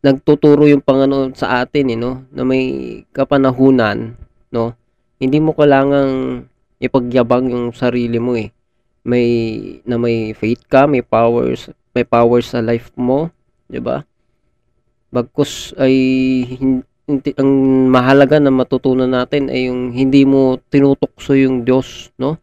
nagtuturo 0.00 0.64
yung 0.64 0.80
Panginoon 0.80 1.36
sa 1.36 1.60
atin, 1.60 1.92
eh, 1.92 1.98
no? 2.00 2.24
Na 2.32 2.42
may 2.42 2.64
kapanahunan, 3.12 4.16
no? 4.48 4.72
Hindi 5.20 5.38
mo 5.44 5.52
kailangang 5.52 6.48
ipagyabang 6.80 7.52
yung 7.52 7.76
sarili 7.76 8.16
mo, 8.16 8.32
eh. 8.40 8.48
May 9.04 9.28
na 9.84 10.00
may 10.00 10.32
faith 10.32 10.64
ka, 10.64 10.88
may 10.88 11.04
powers, 11.04 11.68
may 11.94 12.06
powers 12.06 12.52
sa 12.54 12.62
life 12.62 12.90
mo, 12.94 13.30
'di 13.66 13.80
ba? 13.82 14.06
Bagkus 15.10 15.74
ay 15.74 15.94
hin- 16.46 16.86
hindi, 17.10 17.34
ang 17.34 17.50
mahalaga 17.90 18.38
na 18.38 18.54
matutunan 18.54 19.10
natin 19.10 19.50
ay 19.50 19.66
yung 19.66 19.90
hindi 19.90 20.22
mo 20.22 20.62
tinutokso 20.70 21.34
yung 21.34 21.66
Diyos, 21.66 22.14
no? 22.22 22.38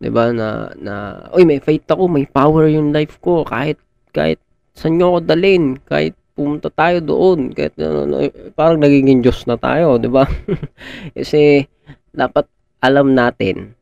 'Di 0.00 0.08
ba 0.08 0.32
na 0.32 0.72
na 0.80 0.94
oy 1.36 1.44
may 1.44 1.60
faith 1.60 1.84
ako, 1.92 2.08
may 2.08 2.24
power 2.24 2.66
yung 2.72 2.90
life 2.96 3.20
ko 3.20 3.44
kahit 3.44 3.76
kahit 4.16 4.40
saan 4.72 4.96
nyo 4.96 5.16
ako 5.16 5.18
dalhin, 5.28 5.76
kahit 5.84 6.16
pumunta 6.32 6.72
tayo 6.72 7.04
doon, 7.04 7.52
kahit 7.52 7.76
ano, 7.76 8.08
ano, 8.08 8.16
eh, 8.24 8.32
parang 8.56 8.80
nagiging 8.80 9.20
Diyos 9.20 9.44
na 9.44 9.60
tayo, 9.60 10.00
'di 10.00 10.08
ba? 10.08 10.24
Kasi 11.16 11.68
dapat 12.12 12.48
alam 12.80 13.12
natin 13.12 13.76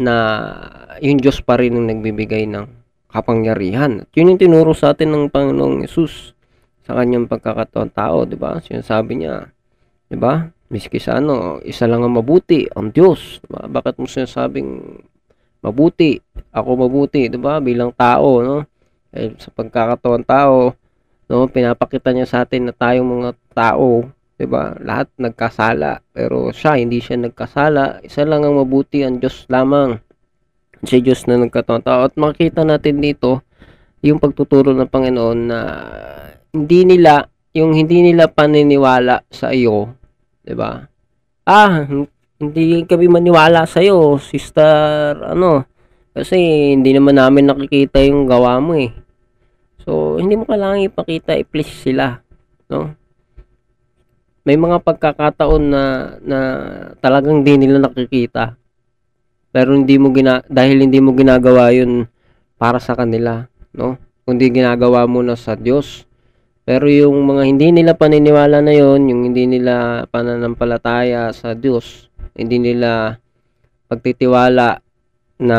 na 0.00 0.16
yung 1.04 1.20
Diyos 1.20 1.44
pa 1.44 1.60
rin 1.60 1.76
ang 1.76 1.86
nagbibigay 1.86 2.48
ng 2.48 2.79
kapangyarihan. 3.10 4.06
At 4.06 4.10
yun 4.14 4.34
yung 4.34 4.40
tinuro 4.40 4.72
sa 4.72 4.94
atin 4.94 5.10
ng 5.10 5.24
Panginoong 5.28 5.82
Yesus 5.84 6.32
sa 6.86 6.98
kanyang 6.98 7.30
pagkakataon 7.30 7.90
tao, 7.94 8.26
'di 8.26 8.34
ba? 8.38 8.58
Sinasabi 8.62 9.22
niya, 9.22 9.50
'di 10.10 10.16
ba? 10.18 10.48
Miski 10.70 11.02
sa 11.02 11.18
ano, 11.18 11.58
isa 11.66 11.90
lang 11.90 12.06
ang 12.06 12.14
mabuti, 12.14 12.66
ang 12.70 12.94
Diyos, 12.94 13.42
'di 13.42 13.48
ba? 13.50 13.60
Bakit 13.66 13.98
mo 13.98 14.06
sinasabing 14.06 14.70
mabuti? 15.62 16.18
Ako 16.54 16.86
mabuti, 16.86 17.26
'di 17.26 17.38
ba? 17.38 17.58
Bilang 17.58 17.94
tao, 17.94 18.42
no? 18.42 18.66
Eh, 19.10 19.34
sa 19.38 19.50
pagkakataon 19.50 20.22
tao, 20.22 20.74
no, 21.26 21.46
pinapakita 21.50 22.14
niya 22.14 22.26
sa 22.26 22.46
atin 22.46 22.70
na 22.70 22.74
tayong 22.74 23.06
mga 23.06 23.30
tao, 23.54 24.06
'di 24.38 24.46
ba? 24.48 24.74
Lahat 24.80 25.10
nagkasala, 25.18 26.00
pero 26.14 26.50
siya 26.50 26.78
hindi 26.80 27.02
siya 27.02 27.20
nagkasala. 27.20 28.00
Isa 28.06 28.24
lang 28.24 28.46
ang 28.46 28.56
mabuti, 28.56 29.04
ang 29.04 29.20
Diyos 29.20 29.44
lamang. 29.50 30.00
Si 30.84 30.96
Diyos 31.04 31.24
na 31.28 31.40
nagkataon 31.40 31.82
tao. 31.84 32.08
At 32.08 32.16
makita 32.16 32.64
natin 32.64 33.04
dito 33.04 33.44
yung 34.00 34.16
pagtuturo 34.16 34.72
ng 34.72 34.88
Panginoon 34.88 35.38
na 35.44 35.60
hindi 36.56 36.88
nila 36.88 37.28
yung 37.52 37.74
hindi 37.74 38.00
nila 38.00 38.30
paniniwala 38.30 39.26
sa 39.28 39.50
iyo, 39.50 39.90
'di 40.46 40.54
ba? 40.54 40.86
Ah, 41.44 41.82
hindi 42.40 42.86
kami 42.86 43.10
maniwala 43.10 43.66
sa 43.66 43.82
iyo, 43.82 44.16
sister, 44.16 45.18
ano? 45.20 45.66
Kasi 46.14 46.38
hindi 46.74 46.94
naman 46.94 47.18
namin 47.18 47.50
nakikita 47.50 48.00
yung 48.06 48.24
gawa 48.24 48.62
mo 48.62 48.78
eh. 48.78 48.90
So, 49.82 50.16
hindi 50.16 50.38
mo 50.38 50.46
kailangan 50.46 50.86
ipakita, 50.86 51.36
i-please 51.36 51.90
sila, 51.90 52.22
no? 52.70 52.94
May 54.46 54.56
mga 54.56 54.80
pagkakataon 54.80 55.62
na 55.68 55.82
na 56.24 56.38
talagang 57.02 57.44
di 57.44 57.60
nila 57.60 57.82
nakikita. 57.82 58.56
Pero 59.50 59.74
hindi 59.74 59.98
mo 59.98 60.14
gina 60.14 60.42
dahil 60.46 60.86
hindi 60.86 61.02
mo 61.02 61.14
ginagawa 61.14 61.74
'yun 61.74 62.06
para 62.54 62.78
sa 62.78 62.94
kanila, 62.94 63.50
no? 63.74 63.98
Kundi 64.22 64.50
ginagawa 64.52 65.06
mo 65.10 65.26
na 65.26 65.34
sa 65.34 65.58
Diyos. 65.58 66.06
Pero 66.62 66.86
yung 66.86 67.26
mga 67.26 67.42
hindi 67.50 67.74
nila 67.74 67.98
paniniwala 67.98 68.62
na 68.62 68.70
yon, 68.70 69.10
yung 69.10 69.20
hindi 69.32 69.48
nila 69.48 70.06
pananampalataya 70.06 71.34
sa 71.34 71.56
Diyos, 71.56 72.06
hindi 72.38 72.62
nila 72.62 73.18
pagtitiwala 73.90 74.78
na 75.40 75.58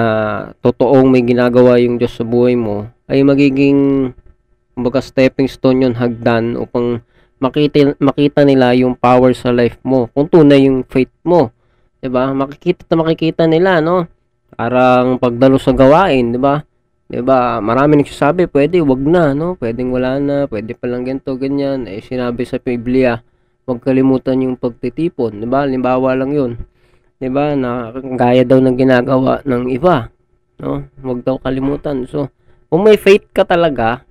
totoong 0.61 1.09
may 1.11 1.25
ginagawa 1.25 1.81
yung 1.81 1.99
Diyos 1.99 2.15
sa 2.15 2.23
buhay 2.23 2.55
mo, 2.55 2.87
ay 3.11 3.25
magiging 3.27 4.13
kumbaga 4.77 5.03
stepping 5.03 5.51
stone 5.51 5.83
yun, 5.83 5.97
hagdan 5.97 6.55
upang 6.55 7.03
makita, 7.41 7.97
makita 7.99 8.45
nila 8.45 8.71
yung 8.77 8.95
power 8.95 9.33
sa 9.35 9.51
life 9.51 9.81
mo. 9.83 10.07
Kung 10.15 10.29
tunay 10.31 10.69
yung 10.69 10.85
faith 10.87 11.11
mo. 11.25 11.51
'Di 12.01 12.09
ba? 12.09 12.33
Makikita 12.33 12.89
at 12.89 12.97
makikita 12.97 13.43
nila, 13.45 13.79
no? 13.79 14.09
Parang 14.57 15.21
pagdalo 15.21 15.61
sa 15.61 15.71
gawain, 15.71 16.33
'di 16.33 16.39
ba? 16.41 16.65
'Di 17.07 17.21
ba? 17.21 17.61
Marami 17.61 18.01
nagsasabi, 18.01 18.49
pwede 18.49 18.81
wag 18.81 19.01
na, 19.05 19.37
no? 19.37 19.53
Pwedeng 19.55 19.93
wala 19.93 20.17
na, 20.17 20.37
pwede 20.49 20.73
pa 20.73 20.89
lang 20.89 21.05
ganito, 21.05 21.37
ganyan. 21.37 21.85
Eh 21.85 22.01
sinabi 22.01 22.43
sa 22.43 22.57
Biblia, 22.57 23.21
huwag 23.69 23.85
kalimutan 23.85 24.41
yung 24.41 24.57
pagtitipon, 24.57 25.39
'di 25.39 25.47
ba? 25.47 25.63
Halimbawa 25.63 26.17
lang 26.17 26.33
'yun. 26.33 26.51
'Di 27.21 27.29
ba? 27.29 27.53
Na 27.53 27.93
gaya 27.93 28.41
daw 28.41 28.57
ng 28.57 28.75
ginagawa 28.75 29.45
ng 29.45 29.69
iba, 29.69 30.09
no? 30.57 30.89
Huwag 31.05 31.21
daw 31.21 31.37
kalimutan. 31.37 32.09
So, 32.09 32.33
kung 32.67 32.81
may 32.81 32.97
faith 32.97 33.29
ka 33.29 33.45
talaga, 33.45 34.01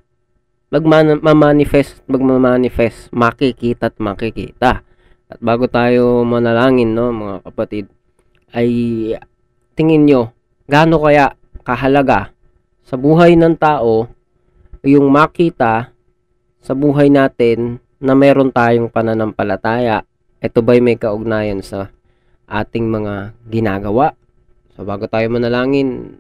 magma-manifest, 0.71 2.07
magma-manifest, 2.07 3.11
makikita 3.11 3.91
at 3.91 3.99
makikita. 3.99 4.87
At 5.31 5.39
bago 5.39 5.71
tayo 5.71 6.27
manalangin, 6.27 6.91
no, 6.91 7.15
mga 7.15 7.47
kapatid, 7.47 7.87
ay 8.51 8.69
tingin 9.79 10.03
nyo, 10.03 10.35
gaano 10.67 10.99
kaya 10.99 11.39
kahalaga 11.63 12.35
sa 12.83 12.99
buhay 12.99 13.39
ng 13.39 13.55
tao 13.55 14.11
yung 14.83 15.07
makita 15.07 15.95
sa 16.59 16.73
buhay 16.75 17.07
natin 17.07 17.79
na 18.03 18.19
meron 18.19 18.51
tayong 18.51 18.91
pananampalataya. 18.91 20.03
Ito 20.43 20.65
ba'y 20.65 20.83
may 20.83 20.99
kaugnayan 20.99 21.63
sa 21.63 21.95
ating 22.51 22.91
mga 22.91 23.37
ginagawa? 23.47 24.19
So 24.75 24.83
bago 24.83 25.07
tayo 25.07 25.31
manalangin, 25.31 26.19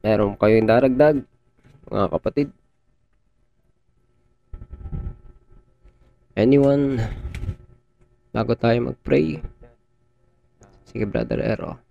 meron 0.00 0.38
kayong 0.40 0.64
daragdag, 0.64 1.20
mga 1.92 2.06
kapatid? 2.08 2.48
Anyone? 6.38 7.02
Bago 8.34 8.58
tayo 8.58 8.90
mag-pray. 8.90 9.38
Sige, 10.90 11.06
Brother 11.06 11.38
Ero. 11.38 11.83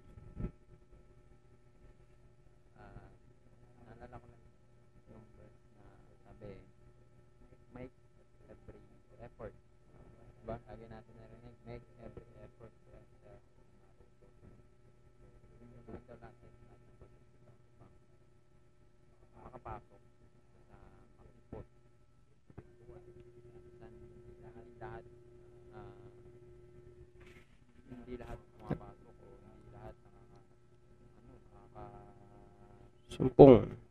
Bom. 33.29 33.82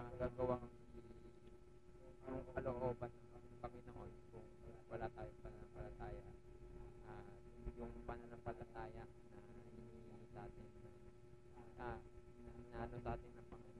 Magagawang 0.00 0.64
kalooban 2.56 3.12
ng 3.12 3.44
Panginoon 3.60 4.10
kung 4.32 4.48
wala 4.88 5.06
tayong 5.12 5.38
pananampalataya. 5.44 6.24
Ah, 7.04 7.24
yung 7.76 7.92
pananampalataya 8.08 9.04
na 9.04 9.40
hinihingi 9.76 10.26
sa 10.32 10.48
atin 10.48 10.66
ng 10.68 10.96
ah, 11.80 11.98
na 12.72 12.76
ano 12.84 12.96
sa 13.04 13.10
atin 13.16 13.30
ng 13.34 13.46
Panginoon, 13.52 13.79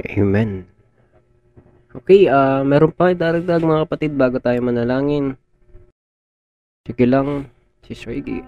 Amen. 0.00 0.64
Okay, 1.92 2.24
ah 2.32 2.64
meron 2.64 2.88
pa 2.88 3.12
daragdag 3.12 3.60
mga 3.60 3.84
kapatid 3.84 4.16
bago 4.16 4.40
tayo 4.40 4.56
manalangin. 4.64 5.36
Sige 6.88 7.04
lang, 7.04 7.52
si 7.84 7.92
Iggy. 7.92 8.40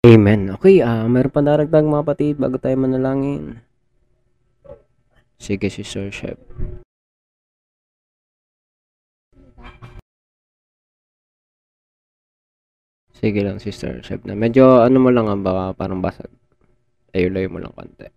Amen. 0.00 0.48
Okay, 0.56 0.80
ah 0.80 1.04
meron 1.12 1.28
pa 1.28 1.44
daragdag 1.44 1.84
mga 1.84 2.00
kapatid 2.00 2.34
bago 2.40 2.56
tayo 2.56 2.72
manalangin. 2.80 3.60
Sige, 5.36 5.68
Sister 5.68 6.08
Chef. 6.08 6.40
Sige 13.12 13.40
lang, 13.44 13.60
Sister 13.60 14.00
Chef 14.00 14.24
na. 14.24 14.32
Medyo 14.32 14.80
ano 14.80 14.96
mo 15.04 15.12
lang 15.12 15.28
ang 15.28 15.44
baka 15.44 15.76
parang 15.76 16.00
basag. 16.00 16.32
Layo-layo 17.12 17.52
mo 17.52 17.60
lang 17.60 17.76
konti. 17.76 18.08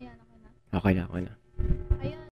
Ayan, 0.00 0.16
ako 0.16 0.34
na. 0.40 0.48
Okay 0.72 0.92
na, 0.96 1.02
okay 1.12 1.22
na. 1.28 1.32
Ayun. 2.00 2.27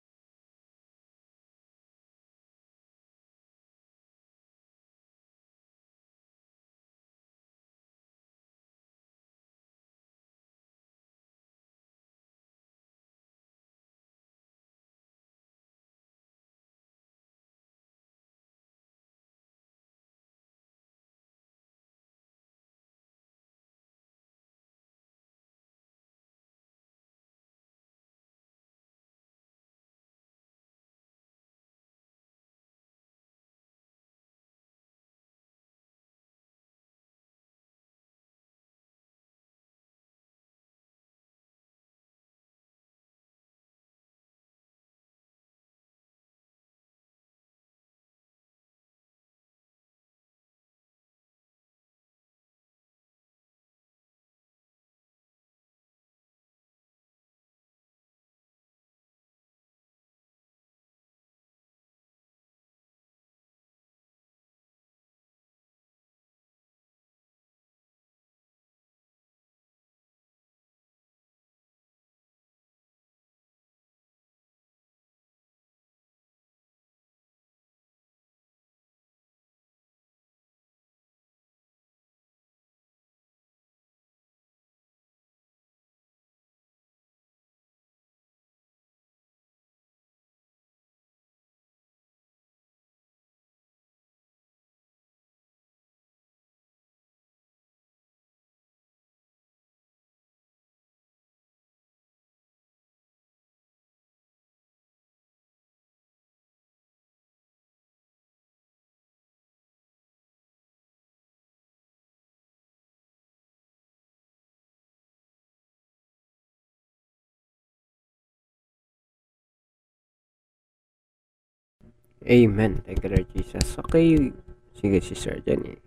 Amen. 122.29 122.81
Thank 122.85 123.03
you, 123.03 123.09
Lord 123.09 123.27
Jesus. 123.35 123.77
Okay. 123.79 124.33
Sige, 124.77 124.99
Sister 125.01 125.39
Jenny. 125.45 125.77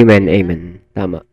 Amen, 0.00 0.28
amen. 0.28 0.80
Tama. 0.94 1.27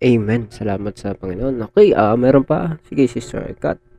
Amen. 0.00 0.48
Salamat 0.48 0.96
sa 0.96 1.12
Panginoon. 1.12 1.68
Okay, 1.68 1.92
ah 1.92 2.16
meron 2.16 2.40
pa. 2.48 2.80
Sige, 2.88 3.04
Sister 3.04 3.44
Kat. 3.60 3.89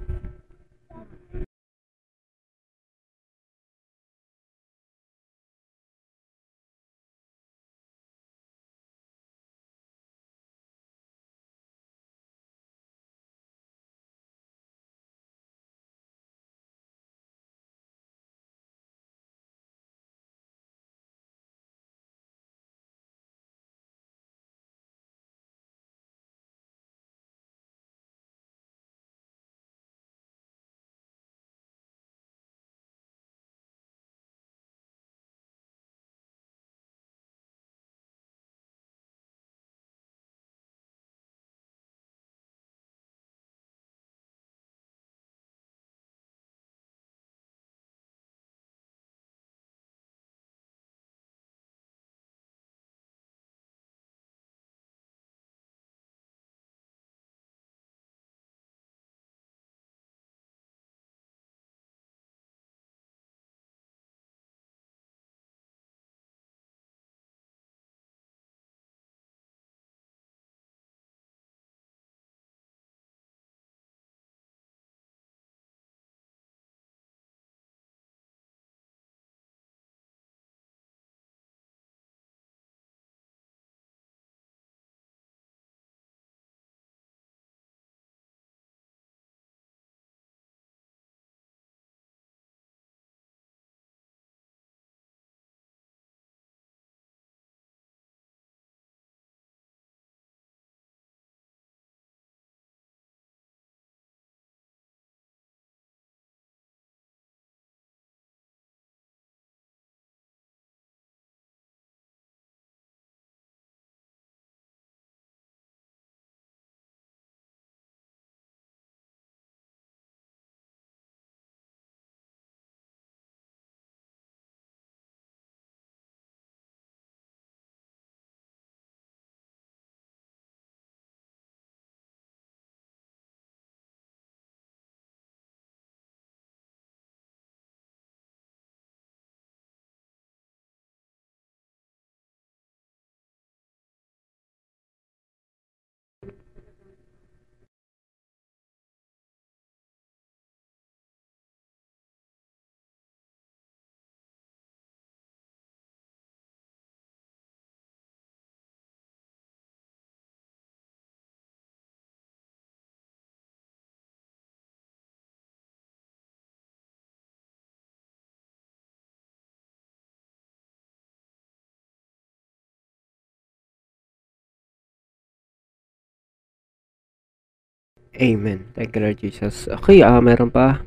Amen. 178.20 178.68
Thank 178.76 178.96
you, 178.96 179.02
Lord 179.08 179.18
Jesus. 179.24 179.72
Okay, 179.72 180.04
ah, 180.04 180.20
meron 180.20 180.52
pa. 180.52 180.84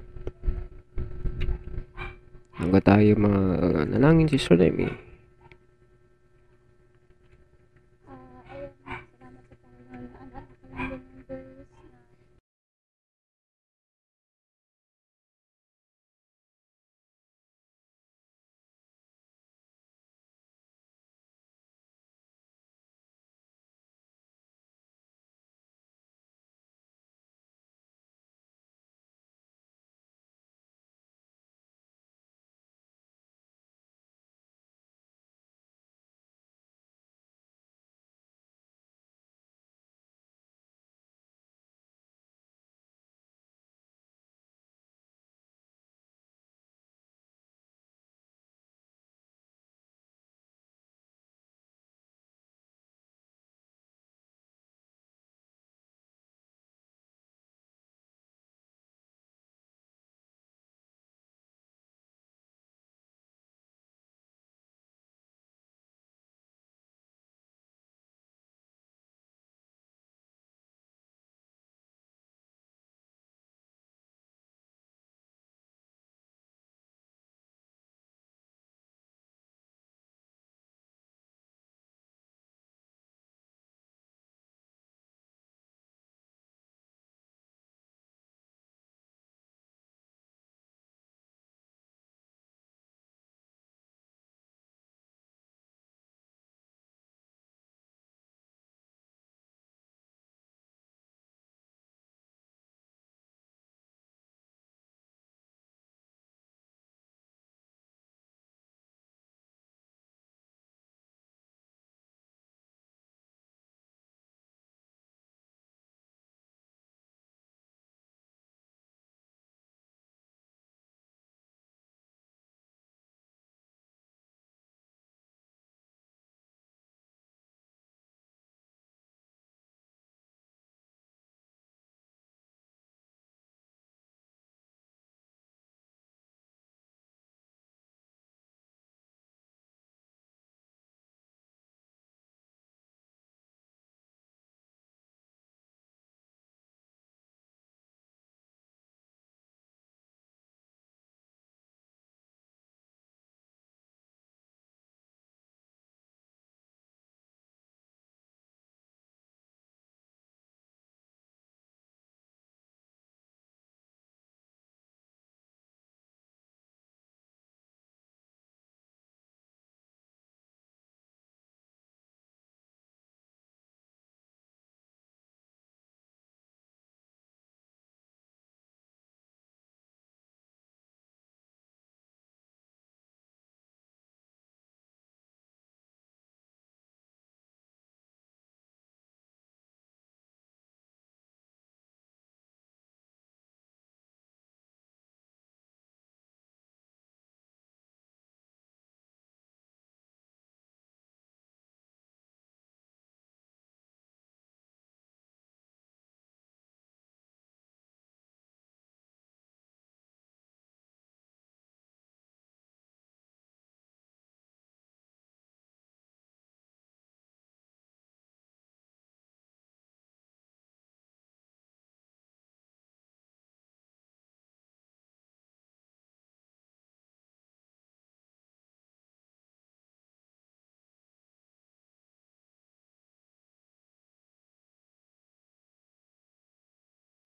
Hangga 2.55 2.81
tayo 2.85 3.17
mga 3.19 3.43
nalangin 3.91 4.31
si 4.31 4.39
Sir 4.39 4.61
Lemmy. 4.61 5.04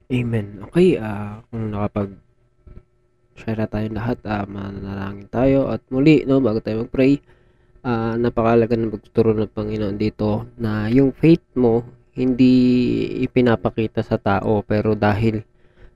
Amen. 0.09 0.65
Okay, 0.65 0.97
ah, 0.97 1.45
kung 1.53 1.69
nakapag 1.69 2.17
share 3.37 3.61
na 3.61 3.69
tayo 3.69 3.93
lahat, 3.93 4.19
ah, 4.25 4.49
mananalangin 4.49 5.29
tayo. 5.29 5.69
At 5.69 5.85
muli, 5.93 6.25
no, 6.25 6.41
bago 6.41 6.65
tayo 6.65 6.89
mag-pray, 6.89 7.21
ah, 7.85 8.17
napakalaga 8.17 8.73
ng 8.73 8.89
pagtuturo 8.89 9.37
ng 9.37 9.53
Panginoon 9.53 10.01
dito 10.01 10.49
na 10.57 10.89
yung 10.89 11.13
faith 11.13 11.45
mo 11.61 11.85
hindi 12.17 12.57
ipinapakita 13.23 14.03
sa 14.03 14.19
tao 14.19 14.65
pero 14.67 14.99
dahil 14.99 15.45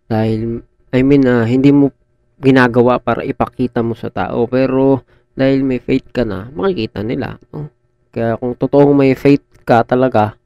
dahil 0.07 0.63
I 0.95 1.01
mean 1.03 1.25
ah, 1.27 1.49
hindi 1.49 1.73
mo 1.73 1.91
ginagawa 2.37 3.01
para 3.01 3.25
ipakita 3.25 3.81
mo 3.81 3.97
sa 3.97 4.13
tao. 4.13 4.45
Pero 4.45 5.09
dahil 5.33 5.65
may 5.65 5.81
faith 5.81 6.13
ka 6.13 6.29
na 6.29 6.53
makikita 6.53 7.01
nila 7.01 7.41
no? 7.49 7.73
Kaya 8.13 8.37
kung 8.37 8.53
totoong 8.61 8.93
may 8.93 9.17
faith 9.17 9.65
ka 9.65 9.81
talaga 9.89 10.37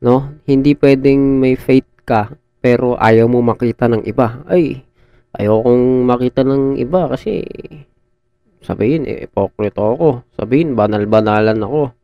no? 0.00 0.32
Hindi 0.48 0.72
pwedeng 0.80 1.44
may 1.44 1.60
faith 1.60 1.86
ka 2.08 2.32
pero 2.60 2.96
ayaw 3.00 3.26
mo 3.26 3.40
makita 3.40 3.88
ng 3.88 4.04
iba. 4.04 4.44
Ay 4.46 4.84
ayaw 5.36 5.64
kong 5.64 6.04
makita 6.04 6.44
ng 6.44 6.76
iba 6.76 7.08
kasi 7.08 7.44
sabihin 8.60 9.08
eh 9.08 9.26
hypocrite 9.26 9.80
ako. 9.80 10.24
Sabihin 10.36 10.76
banal-banalan 10.76 11.60
ako. 11.64 11.96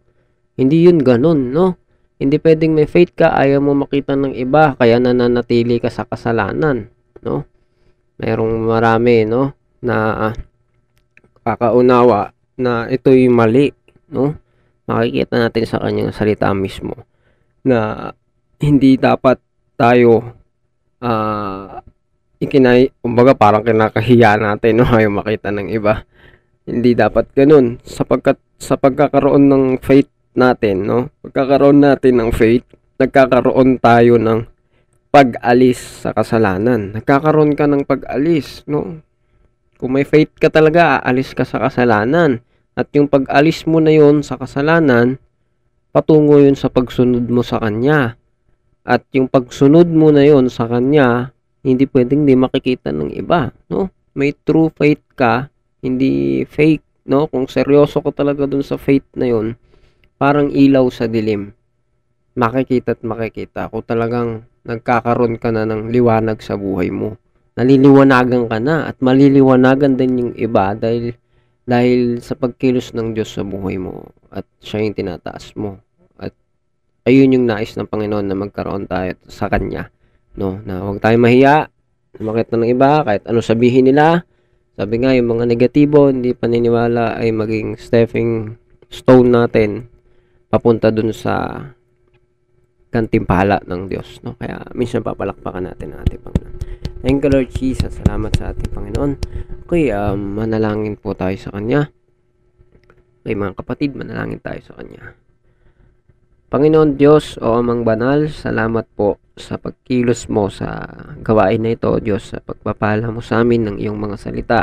Hindi 0.57 0.89
yun 0.89 1.05
ganun 1.05 1.53
no? 1.53 1.77
Hindi 2.17 2.41
pwedeng 2.41 2.73
may 2.73 2.89
faith 2.89 3.13
ka 3.13 3.37
ayaw 3.37 3.61
mo 3.61 3.77
makita 3.77 4.17
ng 4.17 4.33
iba 4.33 4.73
kaya 4.81 4.97
nananatili 4.97 5.77
ka 5.77 5.93
sa 5.93 6.09
kasalanan 6.09 6.89
no? 7.21 7.45
Merong 8.17 8.65
marami 8.65 9.29
no? 9.29 9.53
Na 9.85 9.97
ah, 10.33 10.35
kakaunawa 11.45 12.33
na 12.57 12.89
ito'y 12.89 13.29
mali 13.29 13.69
no? 14.09 14.33
Makikita 14.89 15.37
natin 15.37 15.65
sa 15.69 15.83
kanyang 15.83 16.17
salita 16.17 16.49
mismo 16.57 17.05
na 17.67 18.15
hindi 18.63 18.95
dapat 18.95 19.43
tayo 19.75 20.36
ah 21.01 21.83
ikinay, 22.41 22.93
kumbaga 23.01 23.33
parang 23.33 23.65
kinakahiya 23.65 24.37
natin, 24.37 24.83
no? 24.83 24.87
Ayaw 24.97 25.13
makita 25.13 25.49
ng 25.53 25.73
iba. 25.73 26.05
Hindi 26.67 26.93
dapat 26.93 27.31
ganun. 27.33 27.81
Sapagkat 27.87 28.37
sa 28.59 28.77
pagkakaroon 28.77 29.49
ng 29.49 29.65
faith 29.81 30.11
natin, 30.37 30.85
no? 30.85 31.09
Pagkakaroon 31.25 31.81
natin 31.81 32.21
ng 32.21 32.31
faith, 32.33 32.67
nagkakaroon 33.01 33.81
tayo 33.81 34.21
ng 34.21 34.45
pag-alis 35.09 36.05
sa 36.05 36.13
kasalanan. 36.13 36.93
Nagkakaroon 36.93 37.57
ka 37.57 37.65
ng 37.65 37.89
pag-alis, 37.89 38.67
no? 38.69 39.01
Kung 39.77 39.93
may 39.93 40.05
faith 40.09 40.33
ka 40.37 40.49
talaga, 40.49 41.01
aalis 41.01 41.37
ka 41.37 41.45
sa 41.45 41.61
kasalanan. 41.61 42.41
At 42.77 42.93
yung 42.93 43.09
pag-alis 43.09 43.65
mo 43.65 43.81
na 43.81 43.93
yun 43.93 44.21
sa 44.21 44.37
kasalanan, 44.37 45.17
patungo 45.93 46.37
yun 46.37 46.57
sa 46.57 46.69
pagsunod 46.69 47.25
mo 47.29 47.41
sa 47.41 47.61
Kanya. 47.61 48.21
At 48.87 49.03
yung 49.11 49.27
pagsunod 49.27 49.91
mo 49.91 50.15
na 50.15 50.23
yun 50.23 50.47
sa 50.47 50.71
Kanya, 50.71 51.35
hindi 51.67 51.91
pwedeng 51.91 52.23
di 52.23 52.39
makikita 52.39 52.95
ng 52.95 53.11
iba, 53.19 53.51
no? 53.67 53.91
May 54.15 54.31
true 54.47 54.71
faith 54.71 55.03
ka, 55.19 55.51
hindi 55.83 56.47
fake, 56.47 57.11
no? 57.11 57.27
Kung 57.27 57.51
seryoso 57.51 57.99
ka 57.99 58.15
talaga 58.15 58.47
dun 58.47 58.63
sa 58.63 58.79
faith 58.79 59.05
na 59.19 59.27
yun, 59.27 59.59
parang 60.23 60.55
ilaw 60.55 60.87
sa 60.95 61.11
dilim. 61.11 61.51
Makikita 62.39 62.95
at 62.95 63.03
makikita 63.03 63.67
kung 63.75 63.83
talagang 63.83 64.47
nagkakaroon 64.63 65.35
ka 65.43 65.51
na 65.51 65.67
ng 65.67 65.91
liwanag 65.91 66.39
sa 66.39 66.55
buhay 66.55 66.95
mo. 66.95 67.19
Naliliwanagan 67.59 68.47
ka 68.47 68.59
na 68.63 68.87
at 68.87 69.03
maliliwanagan 69.03 69.99
din 69.99 70.21
yung 70.21 70.33
iba 70.39 70.77
dahil 70.79 71.17
dahil 71.67 72.23
sa 72.23 72.39
pagkilos 72.39 72.95
ng 72.95 73.17
Diyos 73.17 73.35
sa 73.35 73.43
buhay 73.43 73.81
mo 73.81 74.15
at 74.31 74.47
siya 74.63 74.87
yung 74.87 74.95
tinataas 74.95 75.57
mo. 75.59 75.83
Ayun 77.07 77.39
yung 77.39 77.47
nais 77.47 77.79
ng 77.79 77.87
Panginoon 77.87 78.27
na 78.27 78.35
magkaroon 78.35 78.91
tayo 78.91 79.15
sa 79.31 79.47
Kanya 79.47 79.95
no? 80.37 80.61
Na 80.63 80.85
huwag 80.85 81.01
tayong 81.01 81.25
mahiya 81.25 81.71
makita 82.17 82.57
ng 82.57 82.73
iba 82.73 83.05
kahit 83.05 83.29
ano 83.29 83.45
sabihin 83.45 83.93
nila. 83.93 84.25
Sabi 84.77 85.01
nga 85.01 85.13
yung 85.17 85.37
mga 85.37 85.45
negatibo 85.49 86.13
hindi 86.13 86.37
paniniwala 86.37 87.17
ay 87.17 87.33
maging 87.33 87.81
stepping 87.81 88.57
stone 88.93 89.33
natin 89.33 89.89
papunta 90.53 90.93
dun 90.93 91.13
sa 91.13 91.65
kantimpala 92.93 93.61
ng 93.65 93.83
Diyos 93.89 94.21
no? 94.25 94.37
Kaya 94.37 94.67
minsan 94.77 95.05
papalakpakan 95.05 95.73
natin 95.73 95.97
ang 95.97 96.05
ating 96.05 96.23
Panginoon. 96.27 96.55
Thank 97.07 97.23
you 97.23 97.31
Lord 97.33 97.51
Jesus. 97.53 98.03
Salamat 98.03 98.33
sa 98.37 98.53
ating 98.53 98.73
Panginoon. 98.73 99.13
Okay 99.69 99.93
um, 99.95 100.41
manalangin 100.41 100.97
po 100.97 101.15
tayo 101.17 101.37
sa 101.37 101.53
Kanya. 101.53 101.89
Okay 103.25 103.39
mga 103.39 103.55
kapatid 103.57 103.95
manalangin 103.97 104.41
tayo 104.41 104.61
sa 104.65 104.75
Kanya 104.81 105.26
Panginoon 106.47 106.95
Diyos 106.95 107.43
o 107.43 107.59
Amang 107.59 107.83
Banal, 107.83 108.31
salamat 108.31 108.87
po 108.95 109.19
sa 109.35 109.59
pagkilos 109.59 110.31
mo 110.31 110.47
sa 110.47 110.87
gawain 111.19 111.59
na 111.59 111.75
ito, 111.75 111.91
Diyos, 111.99 112.31
sa 112.31 112.39
pagpapala 112.39 113.11
mo 113.11 113.19
sa 113.19 113.43
amin 113.43 113.67
ng 113.67 113.77
iyong 113.83 113.99
mga 113.99 114.15
salita, 114.15 114.61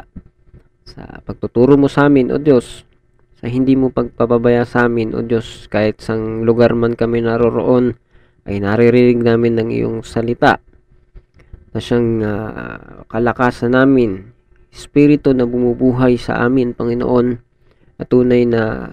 sa 0.87 1.19
pagtuturo 1.27 1.75
mo 1.75 1.91
sa 1.91 2.07
amin, 2.07 2.31
O 2.31 2.39
Diyos, 2.39 2.87
sa 3.35 3.51
hindi 3.51 3.75
mo 3.75 3.91
pagpapabaya 3.91 4.63
sa 4.63 4.87
amin, 4.87 5.11
O 5.11 5.27
Diyos, 5.27 5.67
kahit 5.67 5.99
sang 5.99 6.47
lugar 6.47 6.71
man 6.71 6.95
kami 6.95 7.19
naroroon, 7.19 7.99
ay 8.47 8.63
naririnig 8.63 9.19
namin 9.19 9.59
ng 9.59 9.69
iyong 9.75 9.97
salita 10.07 10.63
na 11.75 11.83
siyang 11.83 12.23
ah, 12.23 13.03
kalakasan 13.11 13.75
namin, 13.75 14.31
Espiritu 14.71 15.35
na 15.35 15.43
bumubuhay 15.43 16.15
sa 16.15 16.47
amin, 16.47 16.71
Panginoon, 16.71 17.43
at 17.99 18.07
tunay 18.07 18.47
na 18.47 18.87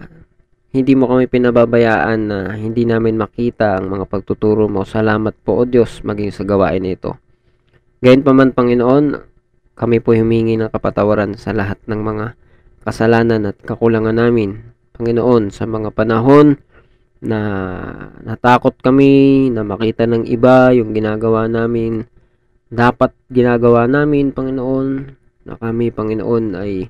hindi 0.71 0.95
mo 0.95 1.11
kami 1.11 1.27
pinababayaan 1.27 2.21
na 2.31 2.39
hindi 2.55 2.87
namin 2.87 3.19
makita 3.19 3.83
ang 3.83 3.91
mga 3.91 4.07
pagtuturo 4.07 4.71
mo. 4.71 4.87
Salamat 4.87 5.35
po, 5.43 5.59
O 5.59 5.63
Diyos, 5.67 6.07
maging 6.07 6.31
sa 6.31 6.47
gawain 6.47 6.87
ito. 6.87 7.19
Gayon 7.99 8.23
pa 8.23 8.31
man, 8.31 8.55
Panginoon, 8.55 9.19
kami 9.75 9.99
po 9.99 10.15
humingi 10.15 10.55
ng 10.55 10.71
kapatawaran 10.71 11.35
sa 11.35 11.51
lahat 11.51 11.83
ng 11.91 12.01
mga 12.01 12.27
kasalanan 12.87 13.51
at 13.51 13.59
kakulangan 13.67 14.15
namin. 14.15 14.63
Panginoon, 14.95 15.51
sa 15.51 15.67
mga 15.67 15.91
panahon 15.91 16.55
na 17.21 17.41
natakot 18.23 18.79
kami 18.79 19.51
na 19.51 19.67
makita 19.67 20.07
ng 20.07 20.23
iba 20.31 20.71
yung 20.71 20.95
ginagawa 20.95 21.51
namin, 21.51 22.07
dapat 22.71 23.11
ginagawa 23.27 23.91
namin, 23.91 24.31
Panginoon, 24.31 24.89
na 25.51 25.59
kami, 25.59 25.91
Panginoon, 25.91 26.45
ay 26.63 26.87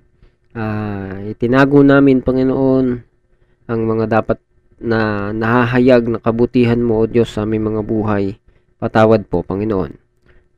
ah, 0.53 1.17
itinago 1.25 1.81
namin, 1.81 2.21
Panginoon, 2.21 3.10
ang 3.71 3.87
mga 3.87 4.11
dapat 4.11 4.43
na 4.83 5.31
nahahayag 5.31 6.11
na 6.11 6.19
kabutihan 6.19 6.83
mo, 6.83 6.99
O 6.99 7.07
Diyos, 7.07 7.31
sa 7.31 7.47
aming 7.47 7.71
mga 7.71 7.83
buhay. 7.87 8.35
Patawad 8.83 9.31
po, 9.31 9.47
Panginoon. 9.47 9.95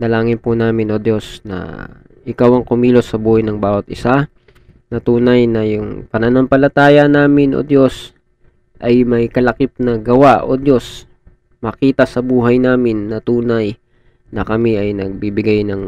Dalangin 0.01 0.41
po 0.41 0.57
namin, 0.57 0.89
O 0.89 0.97
Diyos, 0.97 1.45
na 1.45 1.85
Ikaw 2.23 2.63
ang 2.63 2.65
kumilos 2.65 3.11
sa 3.11 3.19
buhay 3.21 3.43
ng 3.43 3.59
bawat 3.59 3.91
isa, 3.93 4.31
na 4.89 4.99
tunay 5.03 5.45
na 5.51 5.67
yung 5.67 6.09
pananampalataya 6.09 7.05
namin, 7.11 7.53
O 7.53 7.61
Diyos, 7.61 8.17
ay 8.81 9.05
may 9.05 9.29
kalakip 9.29 9.77
na 9.77 10.01
gawa, 10.01 10.47
O 10.49 10.57
Diyos, 10.57 11.05
makita 11.61 12.09
sa 12.09 12.25
buhay 12.25 12.63
namin 12.63 13.13
na 13.13 13.21
tunay 13.21 13.77
na 14.33 14.47
kami 14.47 14.81
ay 14.81 14.97
nagbibigay 14.97 15.67
ng 15.69 15.83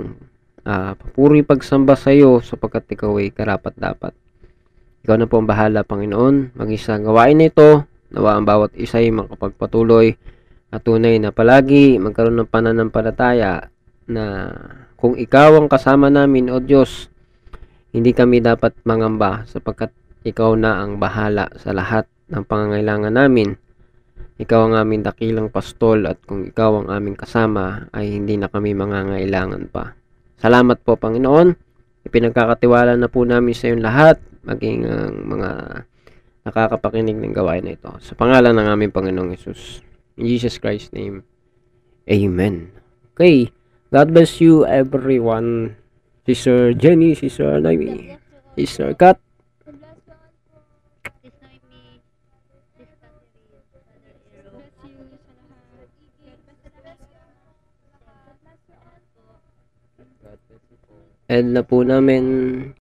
ah, 0.69 0.93
papuri 0.99 1.41
pagsamba 1.41 1.97
sa 1.97 2.13
iyo 2.13 2.45
sapagkat 2.45 2.93
ikaw 2.93 3.17
ay 3.17 3.33
karapat 3.33 3.73
dapat. 3.79 4.13
Ikaw 5.05 5.21
na 5.21 5.29
po 5.29 5.37
ang 5.37 5.45
bahala, 5.45 5.85
Panginoon. 5.85 6.57
Maging 6.57 6.81
sa 6.81 6.97
gawain 6.97 7.37
na 7.37 7.53
ito, 7.53 7.85
nawa 8.09 8.41
ang 8.41 8.49
bawat 8.49 8.73
isa 8.73 9.05
ay 9.05 9.13
makapagpatuloy 9.13 10.17
at 10.73 10.81
tunay 10.81 11.21
na 11.21 11.29
palagi 11.29 12.01
magkaroon 12.01 12.41
ng 12.41 12.49
pananampalataya 12.49 13.69
na 14.09 14.25
kung 14.97 15.21
ikaw 15.21 15.61
ang 15.61 15.69
kasama 15.69 16.09
namin, 16.09 16.49
O 16.49 16.57
Diyos, 16.57 17.13
hindi 17.93 18.17
kami 18.17 18.41
dapat 18.41 18.81
mangamba 18.89 19.45
sapagkat 19.45 19.93
ikaw 20.25 20.57
na 20.57 20.81
ang 20.81 20.97
bahala 20.97 21.53
sa 21.61 21.77
lahat 21.77 22.09
ng 22.33 22.41
pangangailangan 22.49 23.13
namin. 23.13 23.61
Ikaw 24.41 24.61
ang 24.73 24.75
aming 24.75 25.05
dakilang 25.05 25.53
pastol 25.53 26.09
at 26.09 26.17
kung 26.25 26.49
ikaw 26.49 26.81
ang 26.81 26.89
aming 26.89 27.21
kasama 27.21 27.93
ay 27.93 28.09
hindi 28.09 28.41
na 28.41 28.49
kami 28.49 28.73
mangangailangan 28.73 29.69
pa. 29.69 29.93
Salamat 30.41 30.81
po 30.81 30.97
Panginoon. 30.97 31.53
Ipinagkakatiwala 32.09 32.97
na 32.97 33.13
po 33.13 33.23
namin 33.29 33.53
sa 33.53 33.69
iyong 33.69 33.85
lahat, 33.85 34.17
maging 34.45 34.85
ang 34.85 35.15
mga 35.25 35.51
nakakapakinig 36.45 37.17
ng 37.17 37.33
gawain 37.33 37.65
na 37.65 37.75
ito. 37.75 37.89
Sa 38.05 38.13
pangalan 38.13 38.53
ng 38.53 38.69
aming 38.69 38.93
Panginoong 38.93 39.33
Yesus. 39.33 39.81
In 40.21 40.29
Jesus 40.29 40.61
Christ's 40.61 40.93
name. 40.93 41.25
Amen. 42.05 42.71
Okay. 43.17 43.49
God 43.89 44.13
bless 44.13 44.39
you 44.45 44.69
everyone. 44.69 45.81
Sister 46.29 46.73
Jenny, 46.77 47.17
Sister 47.17 47.61
Naomi, 47.61 48.17
Sister 48.57 48.93
Kat. 48.97 49.21
And 61.25 61.57
na 61.57 61.65
po 61.65 61.81
namin 61.81 62.77